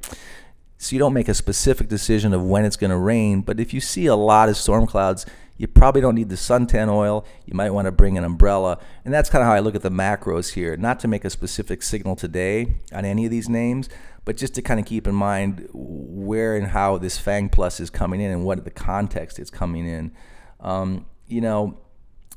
So 0.77 0.95
you 0.95 0.99
don't 0.99 1.13
make 1.13 1.27
a 1.27 1.33
specific 1.33 1.87
decision 1.87 2.33
of 2.33 2.43
when 2.43 2.63
it's 2.63 2.77
going 2.77 2.91
to 2.91 2.97
rain, 2.97 3.41
but 3.41 3.59
if 3.59 3.73
you 3.73 3.81
see 3.81 4.05
a 4.05 4.15
lot 4.15 4.47
of 4.47 4.57
storm 4.57 4.85
clouds, 4.85 5.25
you 5.57 5.67
probably 5.67 6.01
don't 6.01 6.15
need 6.15 6.29
the 6.29 6.35
suntan 6.35 6.87
oil. 6.87 7.25
You 7.45 7.55
might 7.55 7.71
want 7.71 7.85
to 7.87 7.91
bring 7.91 8.17
an 8.17 8.23
umbrella. 8.23 8.77
And 9.03 9.13
that's 9.13 9.29
kind 9.29 9.41
of 9.41 9.47
how 9.47 9.53
I 9.53 9.59
look 9.59 9.75
at 9.75 9.81
the 9.81 9.89
macros 9.89 10.53
here. 10.53 10.77
Not 10.77 10.99
to 10.99 11.07
make 11.07 11.25
a 11.25 11.31
specific 11.31 11.81
signal 11.81 12.15
today 12.15 12.75
on 12.93 13.05
any 13.05 13.25
of 13.25 13.31
these 13.31 13.49
names, 13.49 13.89
but 14.23 14.37
just 14.37 14.53
to 14.55 14.61
kind 14.61 14.79
of 14.79 14.85
keep 14.85 15.07
in 15.07 15.15
mind 15.15 15.67
where 15.73 16.55
and 16.55 16.67
how 16.67 16.99
this 16.99 17.17
Fang 17.17 17.49
Plus 17.49 17.79
is 17.79 17.89
coming 17.89 18.21
in 18.21 18.29
and 18.29 18.45
what 18.45 18.63
the 18.63 18.71
context 18.71 19.39
it's 19.39 19.49
coming 19.49 19.87
in. 19.87 20.11
Um, 20.59 21.07
you 21.25 21.41
know, 21.41 21.79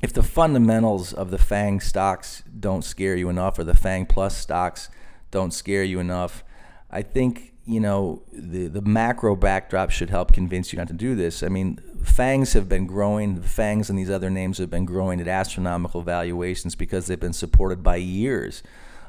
if 0.01 0.13
the 0.13 0.23
fundamentals 0.23 1.13
of 1.13 1.29
the 1.29 1.37
Fang 1.37 1.79
stocks 1.79 2.41
don't 2.59 2.83
scare 2.83 3.15
you 3.15 3.29
enough, 3.29 3.59
or 3.59 3.63
the 3.63 3.75
Fang 3.75 4.07
Plus 4.07 4.35
stocks 4.35 4.89
don't 5.29 5.53
scare 5.53 5.83
you 5.83 5.99
enough, 5.99 6.43
I 6.89 7.03
think 7.03 7.50
you 7.65 7.79
know 7.79 8.23
the 8.31 8.67
the 8.67 8.81
macro 8.81 9.35
backdrop 9.35 9.91
should 9.91 10.09
help 10.09 10.33
convince 10.33 10.73
you 10.73 10.77
not 10.77 10.87
to 10.87 10.93
do 10.93 11.15
this. 11.15 11.43
I 11.43 11.47
mean, 11.49 11.79
Fangs 12.03 12.53
have 12.53 12.67
been 12.67 12.87
growing. 12.87 13.41
Fangs 13.41 13.89
and 13.89 13.97
these 13.97 14.09
other 14.09 14.29
names 14.29 14.57
have 14.57 14.69
been 14.69 14.85
growing 14.85 15.21
at 15.21 15.27
astronomical 15.27 16.01
valuations 16.01 16.75
because 16.75 17.05
they've 17.05 17.19
been 17.19 17.33
supported 17.33 17.83
by 17.83 17.97
years 17.97 18.63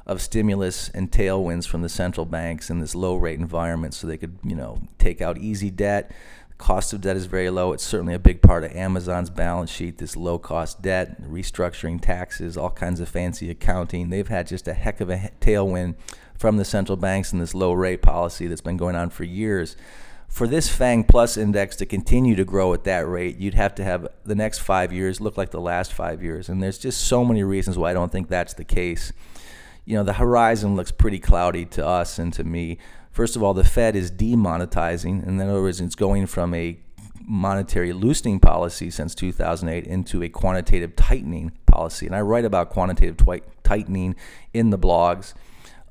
of 0.06 0.20
stimulus 0.20 0.90
and 0.90 1.10
tailwinds 1.10 1.66
from 1.66 1.82
the 1.82 1.88
central 1.88 2.26
banks 2.26 2.68
in 2.70 2.80
this 2.80 2.94
low 2.94 3.16
rate 3.16 3.38
environment 3.38 3.94
so 3.94 4.06
they 4.06 4.18
could, 4.18 4.36
you 4.42 4.54
know, 4.54 4.82
take 4.98 5.22
out 5.22 5.38
easy 5.38 5.70
debt. 5.70 6.10
The 6.50 6.54
cost 6.56 6.92
of 6.92 7.00
debt 7.00 7.16
is 7.16 7.26
very 7.26 7.48
low. 7.50 7.72
It's 7.72 7.84
certainly 7.84 8.14
a 8.14 8.18
big 8.18 8.42
part 8.42 8.64
of 8.64 8.72
Amazon's 8.72 9.30
balance 9.30 9.70
sheet, 9.70 9.98
this 9.98 10.16
low 10.16 10.38
cost 10.38 10.82
debt, 10.82 11.22
restructuring 11.22 12.00
taxes, 12.00 12.58
all 12.58 12.70
kinds 12.70 13.00
of 13.00 13.08
fancy 13.08 13.48
accounting. 13.48 14.10
They've 14.10 14.28
had 14.28 14.48
just 14.48 14.68
a 14.68 14.74
heck 14.74 15.00
of 15.00 15.08
a 15.08 15.30
tailwind 15.40 15.94
from 16.42 16.58
the 16.58 16.64
central 16.64 16.96
banks 16.96 17.32
and 17.32 17.40
this 17.40 17.54
low 17.54 17.72
rate 17.72 18.02
policy 18.02 18.46
that's 18.46 18.60
been 18.60 18.76
going 18.76 18.96
on 18.96 19.08
for 19.08 19.24
years. 19.24 19.76
For 20.28 20.46
this 20.46 20.68
FANG 20.68 21.04
Plus 21.04 21.38
index 21.38 21.76
to 21.76 21.86
continue 21.86 22.34
to 22.36 22.44
grow 22.44 22.74
at 22.74 22.84
that 22.84 23.08
rate, 23.08 23.38
you'd 23.38 23.54
have 23.54 23.74
to 23.76 23.84
have 23.84 24.08
the 24.24 24.34
next 24.34 24.58
five 24.58 24.92
years 24.92 25.20
look 25.20 25.38
like 25.38 25.50
the 25.50 25.60
last 25.60 25.92
five 25.92 26.22
years. 26.22 26.50
And 26.50 26.62
there's 26.62 26.78
just 26.78 27.00
so 27.02 27.24
many 27.24 27.42
reasons 27.42 27.78
why 27.78 27.90
I 27.90 27.94
don't 27.94 28.12
think 28.12 28.28
that's 28.28 28.54
the 28.54 28.64
case 28.64 29.12
you 29.84 29.96
know, 29.96 30.04
the 30.04 30.14
horizon 30.14 30.76
looks 30.76 30.92
pretty 30.92 31.18
cloudy 31.18 31.64
to 31.66 31.86
us 31.86 32.18
and 32.18 32.32
to 32.34 32.44
me. 32.44 32.78
First 33.10 33.36
of 33.36 33.42
all, 33.42 33.52
the 33.52 33.64
Fed 33.64 33.96
is 33.96 34.10
demonetizing, 34.10 35.22
and 35.26 35.40
in 35.40 35.48
other 35.48 35.62
words, 35.62 35.80
it's 35.80 35.94
going 35.94 36.26
from 36.26 36.54
a 36.54 36.78
monetary 37.24 37.92
loosening 37.92 38.40
policy 38.40 38.90
since 38.90 39.14
2008 39.14 39.86
into 39.86 40.22
a 40.22 40.28
quantitative 40.28 40.96
tightening 40.96 41.52
policy. 41.66 42.06
And 42.06 42.14
I 42.14 42.20
write 42.20 42.44
about 42.44 42.70
quantitative 42.70 43.16
twi- 43.16 43.42
tightening 43.62 44.16
in 44.52 44.70
the 44.70 44.78
blogs. 44.78 45.34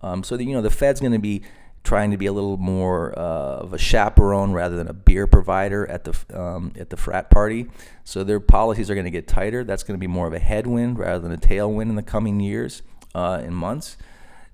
Um, 0.01 0.23
so 0.23 0.37
that, 0.37 0.43
you 0.43 0.53
know, 0.53 0.61
the 0.61 0.69
Fed's 0.69 0.99
going 0.99 1.13
to 1.13 1.19
be 1.19 1.43
trying 1.83 2.11
to 2.11 2.17
be 2.17 2.27
a 2.27 2.33
little 2.33 2.57
more 2.57 3.17
uh, 3.17 3.57
of 3.61 3.73
a 3.73 3.77
chaperone 3.77 4.51
rather 4.51 4.75
than 4.75 4.87
a 4.87 4.93
beer 4.93 5.25
provider 5.25 5.87
at 5.87 6.03
the 6.03 6.39
um, 6.39 6.73
at 6.79 6.89
the 6.89 6.97
frat 6.97 7.29
party. 7.29 7.67
So 8.03 8.23
their 8.23 8.39
policies 8.39 8.89
are 8.89 8.95
going 8.95 9.05
to 9.05 9.11
get 9.11 9.27
tighter. 9.27 9.63
That's 9.63 9.83
going 9.83 9.97
to 9.97 9.99
be 9.99 10.07
more 10.07 10.27
of 10.27 10.33
a 10.33 10.39
headwind 10.39 10.99
rather 10.99 11.19
than 11.19 11.31
a 11.31 11.37
tailwind 11.37 11.89
in 11.89 11.95
the 11.95 12.03
coming 12.03 12.39
years 12.39 12.81
uh, 13.15 13.41
in 13.43 13.53
months. 13.53 13.97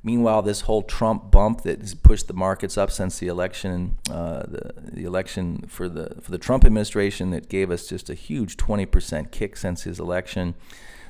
Meanwhile, 0.04 0.44
this 0.44 0.62
whole 0.62 0.84
Trump 0.84 1.32
bump 1.32 1.64
that 1.64 1.82
has 1.82 1.94
pushed 1.94 2.28
the 2.28 2.34
markets 2.34 2.78
up 2.78 2.92
since 2.92 3.20
the 3.20 3.28
election, 3.28 3.98
uh, 4.10 4.44
the, 4.44 4.74
the 4.78 5.04
election 5.04 5.66
for 5.68 5.90
the 5.90 6.22
for 6.22 6.32
the 6.32 6.38
Trump 6.38 6.64
administration, 6.64 7.32
that 7.32 7.50
gave 7.50 7.72
us 7.72 7.88
just 7.88 8.10
a 8.10 8.14
huge 8.14 8.56
20% 8.58 9.32
kick 9.32 9.58
since 9.58 9.84
his 9.84 10.00
election. 10.00 10.56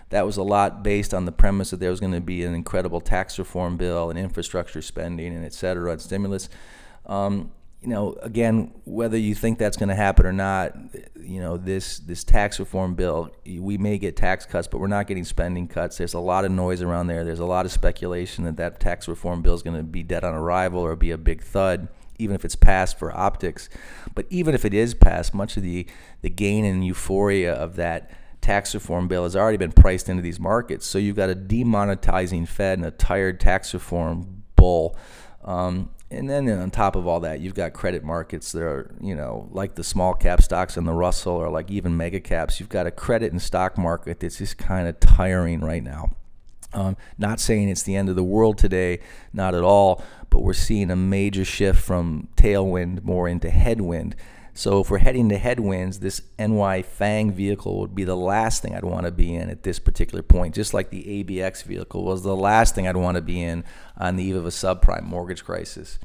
That 0.09 0.25
was 0.25 0.37
a 0.37 0.43
lot 0.43 0.83
based 0.83 1.13
on 1.13 1.25
the 1.25 1.31
premise 1.31 1.71
that 1.71 1.79
there 1.79 1.89
was 1.89 1.99
going 1.99 2.13
to 2.13 2.21
be 2.21 2.43
an 2.43 2.53
incredible 2.53 3.01
tax 3.01 3.37
reform 3.37 3.77
bill 3.77 4.09
and 4.09 4.17
infrastructure 4.17 4.81
spending 4.81 5.35
and 5.35 5.45
et 5.45 5.53
cetera 5.53 5.91
and 5.91 6.01
stimulus. 6.01 6.49
Um, 7.05 7.51
you 7.81 7.89
know, 7.89 8.17
again, 8.21 8.73
whether 8.85 9.17
you 9.17 9.35
think 9.35 9.59
that's 9.59 9.77
going 9.77 9.89
to 9.89 9.95
happen 9.95 10.25
or 10.25 10.33
not, 10.33 10.75
you 11.19 11.39
know, 11.39 11.57
this 11.57 11.99
this 11.99 12.23
tax 12.23 12.59
reform 12.59 12.95
bill, 12.95 13.29
we 13.45 13.77
may 13.77 13.97
get 13.97 14.15
tax 14.15 14.45
cuts, 14.45 14.67
but 14.67 14.79
we're 14.79 14.87
not 14.87 15.07
getting 15.07 15.23
spending 15.23 15.67
cuts. 15.67 15.97
There's 15.97 16.15
a 16.15 16.19
lot 16.19 16.43
of 16.43 16.51
noise 16.51 16.81
around 16.81 17.07
there. 17.07 17.23
There's 17.23 17.39
a 17.39 17.45
lot 17.45 17.65
of 17.65 17.71
speculation 17.71 18.45
that 18.45 18.57
that 18.57 18.79
tax 18.79 19.07
reform 19.07 19.41
bill 19.41 19.53
is 19.53 19.61
going 19.61 19.77
to 19.77 19.83
be 19.83 20.03
dead 20.03 20.23
on 20.23 20.33
arrival 20.33 20.79
or 20.81 20.95
be 20.95 21.11
a 21.11 21.17
big 21.19 21.43
thud, 21.43 21.87
even 22.17 22.35
if 22.35 22.43
it's 22.43 22.55
passed 22.55 22.97
for 22.97 23.15
optics. 23.15 23.69
But 24.15 24.25
even 24.31 24.55
if 24.55 24.65
it 24.65 24.73
is 24.73 24.95
passed, 24.95 25.33
much 25.35 25.55
of 25.55 25.63
the 25.63 25.85
the 26.21 26.29
gain 26.29 26.65
and 26.65 26.83
euphoria 26.83 27.53
of 27.53 27.75
that 27.75 28.09
tax 28.47 28.73
reform 28.73 29.09
bill 29.09 29.23
has 29.23 29.35
already 29.35 29.57
been 29.57 29.73
priced 29.73 30.07
into 30.07 30.21
these 30.21 30.39
markets. 30.39 30.85
So 30.85 30.97
you've 30.97 31.17
got 31.17 31.29
a 31.29 31.35
demonetizing 31.35 32.47
Fed 32.47 32.79
and 32.79 32.87
a 32.87 32.91
tired 32.91 33.41
tax 33.41 33.73
reform 33.73 34.43
bull. 34.55 34.95
Um, 35.43 35.89
and 36.09 36.29
then 36.29 36.47
on 36.47 36.71
top 36.71 36.95
of 36.95 37.05
all 37.07 37.19
that, 37.19 37.41
you've 37.41 37.55
got 37.55 37.73
credit 37.73 38.05
markets 38.05 38.53
that 38.53 38.63
are, 38.63 38.95
you 39.01 39.13
know, 39.13 39.49
like 39.51 39.75
the 39.75 39.83
small 39.83 40.13
cap 40.13 40.41
stocks 40.41 40.77
in 40.77 40.85
the 40.85 40.93
Russell 40.93 41.33
or 41.33 41.49
like 41.49 41.69
even 41.69 41.97
mega 41.97 42.21
caps. 42.21 42.61
You've 42.61 42.69
got 42.69 42.87
a 42.87 42.91
credit 42.91 43.33
and 43.33 43.41
stock 43.41 43.77
market 43.77 44.21
that's 44.21 44.37
just 44.37 44.57
kind 44.57 44.87
of 44.87 44.97
tiring 45.01 45.59
right 45.59 45.83
now. 45.83 46.11
Um, 46.71 46.95
not 47.17 47.41
saying 47.41 47.67
it's 47.67 47.83
the 47.83 47.97
end 47.97 48.07
of 48.07 48.15
the 48.15 48.23
world 48.23 48.57
today, 48.57 48.99
not 49.33 49.55
at 49.55 49.63
all, 49.63 50.01
but 50.29 50.39
we're 50.39 50.53
seeing 50.53 50.89
a 50.89 50.95
major 50.95 51.43
shift 51.43 51.81
from 51.81 52.29
tailwind 52.37 53.03
more 53.03 53.27
into 53.27 53.49
headwind. 53.49 54.15
So 54.57 54.81
if 54.81 54.89
we're 54.89 54.97
heading 54.97 55.29
to 55.29 55.37
headwinds, 55.37 55.99
this 55.99 56.19
NY 56.39 56.81
Fang 56.81 57.31
vehicle 57.31 57.79
would 57.79 57.93
be 57.93 58.05
the 58.05 58.15
last 58.15 58.63
thing 58.63 58.73
I'd 58.73 58.83
want 58.83 59.05
to 59.05 59.11
be 59.11 59.35
in 59.35 59.51
at 59.51 59.61
this 59.61 59.77
particular 59.77 60.23
point, 60.23 60.55
just 60.55 60.73
like 60.73 60.89
the 60.89 61.03
ABX 61.23 61.61
vehicle 61.61 62.03
was 62.03 62.23
the 62.23 62.35
last 62.35 62.73
thing 62.73 62.87
I'd 62.87 62.97
want 62.97 63.17
to 63.17 63.21
be 63.21 63.39
in 63.39 63.63
on 63.99 64.15
the 64.15 64.23
eve 64.23 64.35
of 64.35 64.47
a 64.47 64.49
subprime 64.49 65.03
mortgage 65.03 65.45
crisis. 65.45 65.99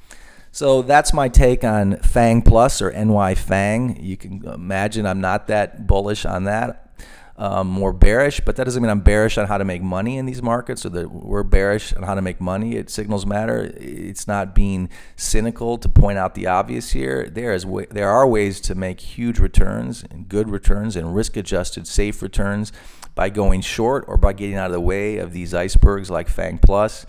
So 0.50 0.82
that's 0.82 1.14
my 1.14 1.30
take 1.30 1.64
on 1.64 1.96
Fang 2.00 2.42
Plus 2.42 2.82
or 2.82 2.92
NY 2.92 3.36
Fang. 3.36 3.96
You 3.98 4.18
can 4.18 4.44
imagine 4.44 5.06
I'm 5.06 5.22
not 5.22 5.46
that 5.46 5.86
bullish 5.86 6.26
on 6.26 6.44
that 6.44 6.91
um, 7.36 7.66
more 7.66 7.92
bearish, 7.92 8.40
but 8.40 8.56
that 8.56 8.64
doesn't 8.64 8.82
mean 8.82 8.90
I'm 8.90 9.00
bearish 9.00 9.38
on 9.38 9.46
how 9.46 9.58
to 9.58 9.64
make 9.64 9.82
money 9.82 10.18
in 10.18 10.26
these 10.26 10.42
markets 10.42 10.84
or 10.84 10.90
that 10.90 11.10
we're 11.10 11.42
bearish 11.42 11.92
on 11.94 12.02
how 12.02 12.14
to 12.14 12.22
make 12.22 12.40
money 12.40 12.76
It 12.76 12.90
Signals 12.90 13.24
Matter. 13.24 13.72
It's 13.76 14.28
not 14.28 14.54
being 14.54 14.90
cynical 15.16 15.78
to 15.78 15.88
point 15.88 16.18
out 16.18 16.34
the 16.34 16.46
obvious 16.46 16.90
here. 16.92 17.28
There 17.28 17.52
is 17.52 17.66
there 17.90 18.10
are 18.10 18.26
ways 18.26 18.60
to 18.62 18.74
make 18.74 19.00
huge 19.00 19.38
returns 19.38 20.04
and 20.10 20.28
good 20.28 20.50
returns 20.50 20.94
and 20.94 21.14
risk-adjusted 21.14 21.86
safe 21.86 22.22
returns 22.22 22.72
by 23.14 23.30
going 23.30 23.60
short 23.60 24.04
or 24.08 24.16
by 24.16 24.32
getting 24.32 24.56
out 24.56 24.66
of 24.66 24.72
the 24.72 24.80
way 24.80 25.16
of 25.18 25.32
these 25.32 25.54
icebergs 25.54 26.10
like 26.10 26.28
Fang 26.28 26.58
Plus. 26.58 27.06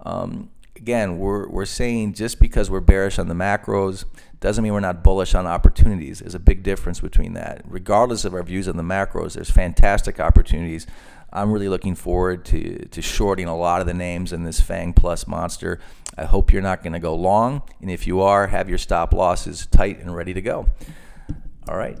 Um, 0.00 0.50
again, 0.76 1.18
we're, 1.18 1.48
we're 1.48 1.64
saying 1.64 2.14
just 2.14 2.40
because 2.40 2.70
we're 2.70 2.80
bearish 2.80 3.18
on 3.18 3.28
the 3.28 3.34
macros 3.34 4.04
doesn't 4.40 4.62
mean 4.62 4.72
we're 4.72 4.80
not 4.80 5.02
bullish 5.02 5.34
on 5.34 5.46
opportunities. 5.46 6.18
There's 6.18 6.34
a 6.34 6.40
big 6.40 6.62
difference 6.62 7.00
between 7.00 7.32
that. 7.34 7.62
Regardless 7.64 8.24
of 8.24 8.34
our 8.34 8.42
views 8.42 8.68
on 8.68 8.76
the 8.76 8.82
macros, 8.82 9.34
there's 9.34 9.50
fantastic 9.50 10.20
opportunities. 10.20 10.86
I'm 11.32 11.50
really 11.50 11.68
looking 11.68 11.94
forward 11.94 12.44
to, 12.46 12.86
to 12.86 13.02
shorting 13.02 13.46
a 13.46 13.56
lot 13.56 13.80
of 13.80 13.86
the 13.86 13.94
names 13.94 14.32
in 14.32 14.44
this 14.44 14.60
Fang 14.60 14.92
Plus 14.92 15.26
monster. 15.26 15.80
I 16.16 16.24
hope 16.26 16.52
you're 16.52 16.62
not 16.62 16.82
going 16.82 16.92
to 16.92 17.00
go 17.00 17.14
long. 17.14 17.62
And 17.80 17.90
if 17.90 18.06
you 18.06 18.20
are, 18.20 18.46
have 18.46 18.68
your 18.68 18.78
stop 18.78 19.12
losses 19.12 19.66
tight 19.66 20.00
and 20.00 20.14
ready 20.14 20.34
to 20.34 20.42
go. 20.42 20.68
All 21.68 21.76
right. 21.76 21.98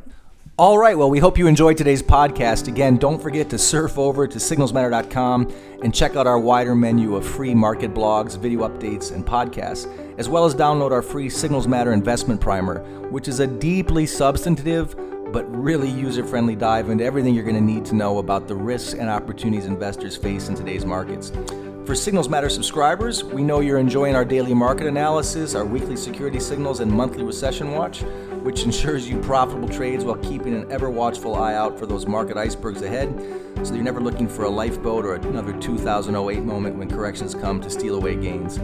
All 0.56 0.78
right, 0.78 0.96
well, 0.96 1.10
we 1.10 1.18
hope 1.18 1.36
you 1.36 1.48
enjoyed 1.48 1.76
today's 1.76 2.00
podcast. 2.00 2.68
Again, 2.68 2.96
don't 2.96 3.20
forget 3.20 3.50
to 3.50 3.58
surf 3.58 3.98
over 3.98 4.28
to 4.28 4.38
signalsmatter.com 4.38 5.52
and 5.82 5.92
check 5.92 6.14
out 6.14 6.28
our 6.28 6.38
wider 6.38 6.76
menu 6.76 7.16
of 7.16 7.26
free 7.26 7.52
market 7.56 7.92
blogs, 7.92 8.38
video 8.38 8.60
updates, 8.60 9.12
and 9.12 9.26
podcasts, 9.26 9.88
as 10.16 10.28
well 10.28 10.44
as 10.44 10.54
download 10.54 10.92
our 10.92 11.02
free 11.02 11.28
Signals 11.28 11.66
Matter 11.66 11.92
investment 11.92 12.40
primer, 12.40 12.84
which 13.10 13.26
is 13.26 13.40
a 13.40 13.48
deeply 13.48 14.06
substantive 14.06 14.94
but 15.32 15.44
really 15.52 15.90
user 15.90 16.24
friendly 16.24 16.54
dive 16.54 16.88
into 16.88 17.02
everything 17.04 17.34
you're 17.34 17.42
going 17.42 17.56
to 17.56 17.60
need 17.60 17.84
to 17.86 17.96
know 17.96 18.18
about 18.18 18.46
the 18.46 18.54
risks 18.54 18.94
and 18.94 19.10
opportunities 19.10 19.66
investors 19.66 20.16
face 20.16 20.48
in 20.48 20.54
today's 20.54 20.84
markets. 20.84 21.32
For 21.84 21.94
Signals 21.94 22.30
Matter 22.30 22.48
subscribers, 22.48 23.22
we 23.22 23.42
know 23.42 23.60
you're 23.60 23.78
enjoying 23.78 24.16
our 24.16 24.24
daily 24.24 24.54
market 24.54 24.86
analysis, 24.86 25.54
our 25.54 25.66
weekly 25.66 25.96
security 25.96 26.40
signals, 26.40 26.80
and 26.80 26.90
monthly 26.90 27.22
recession 27.22 27.72
watch 27.72 28.02
which 28.44 28.62
ensures 28.64 29.08
you 29.08 29.18
profitable 29.20 29.68
trades 29.68 30.04
while 30.04 30.16
keeping 30.16 30.54
an 30.54 30.70
ever 30.70 30.90
watchful 30.90 31.34
eye 31.34 31.54
out 31.54 31.78
for 31.78 31.86
those 31.86 32.06
market 32.06 32.36
icebergs 32.36 32.82
ahead 32.82 33.08
so 33.62 33.72
you're 33.72 33.82
never 33.82 34.02
looking 34.02 34.28
for 34.28 34.44
a 34.44 34.50
lifeboat 34.50 35.06
or 35.06 35.14
another 35.14 35.58
2008 35.60 36.42
moment 36.42 36.76
when 36.76 36.86
corrections 36.86 37.34
come 37.34 37.58
to 37.58 37.70
steal 37.70 37.94
away 37.94 38.14
gains. 38.14 38.58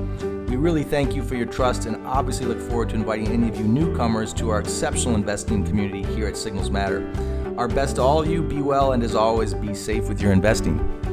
We 0.50 0.56
really 0.56 0.84
thank 0.84 1.14
you 1.14 1.22
for 1.22 1.34
your 1.34 1.46
trust 1.46 1.86
and 1.86 2.06
obviously 2.06 2.44
look 2.44 2.60
forward 2.60 2.90
to 2.90 2.96
inviting 2.96 3.28
any 3.28 3.48
of 3.48 3.56
you 3.56 3.64
newcomers 3.64 4.34
to 4.34 4.50
our 4.50 4.60
exceptional 4.60 5.14
investing 5.14 5.64
community 5.64 6.02
here 6.14 6.26
at 6.26 6.36
Signals 6.36 6.70
Matter. 6.70 7.10
Our 7.56 7.68
best 7.68 7.96
to 7.96 8.02
all 8.02 8.20
of 8.20 8.28
you, 8.28 8.42
be 8.42 8.60
well, 8.60 8.92
and 8.92 9.02
as 9.02 9.14
always, 9.14 9.54
be 9.54 9.74
safe 9.74 10.08
with 10.08 10.20
your 10.20 10.32
investing. 10.32 11.09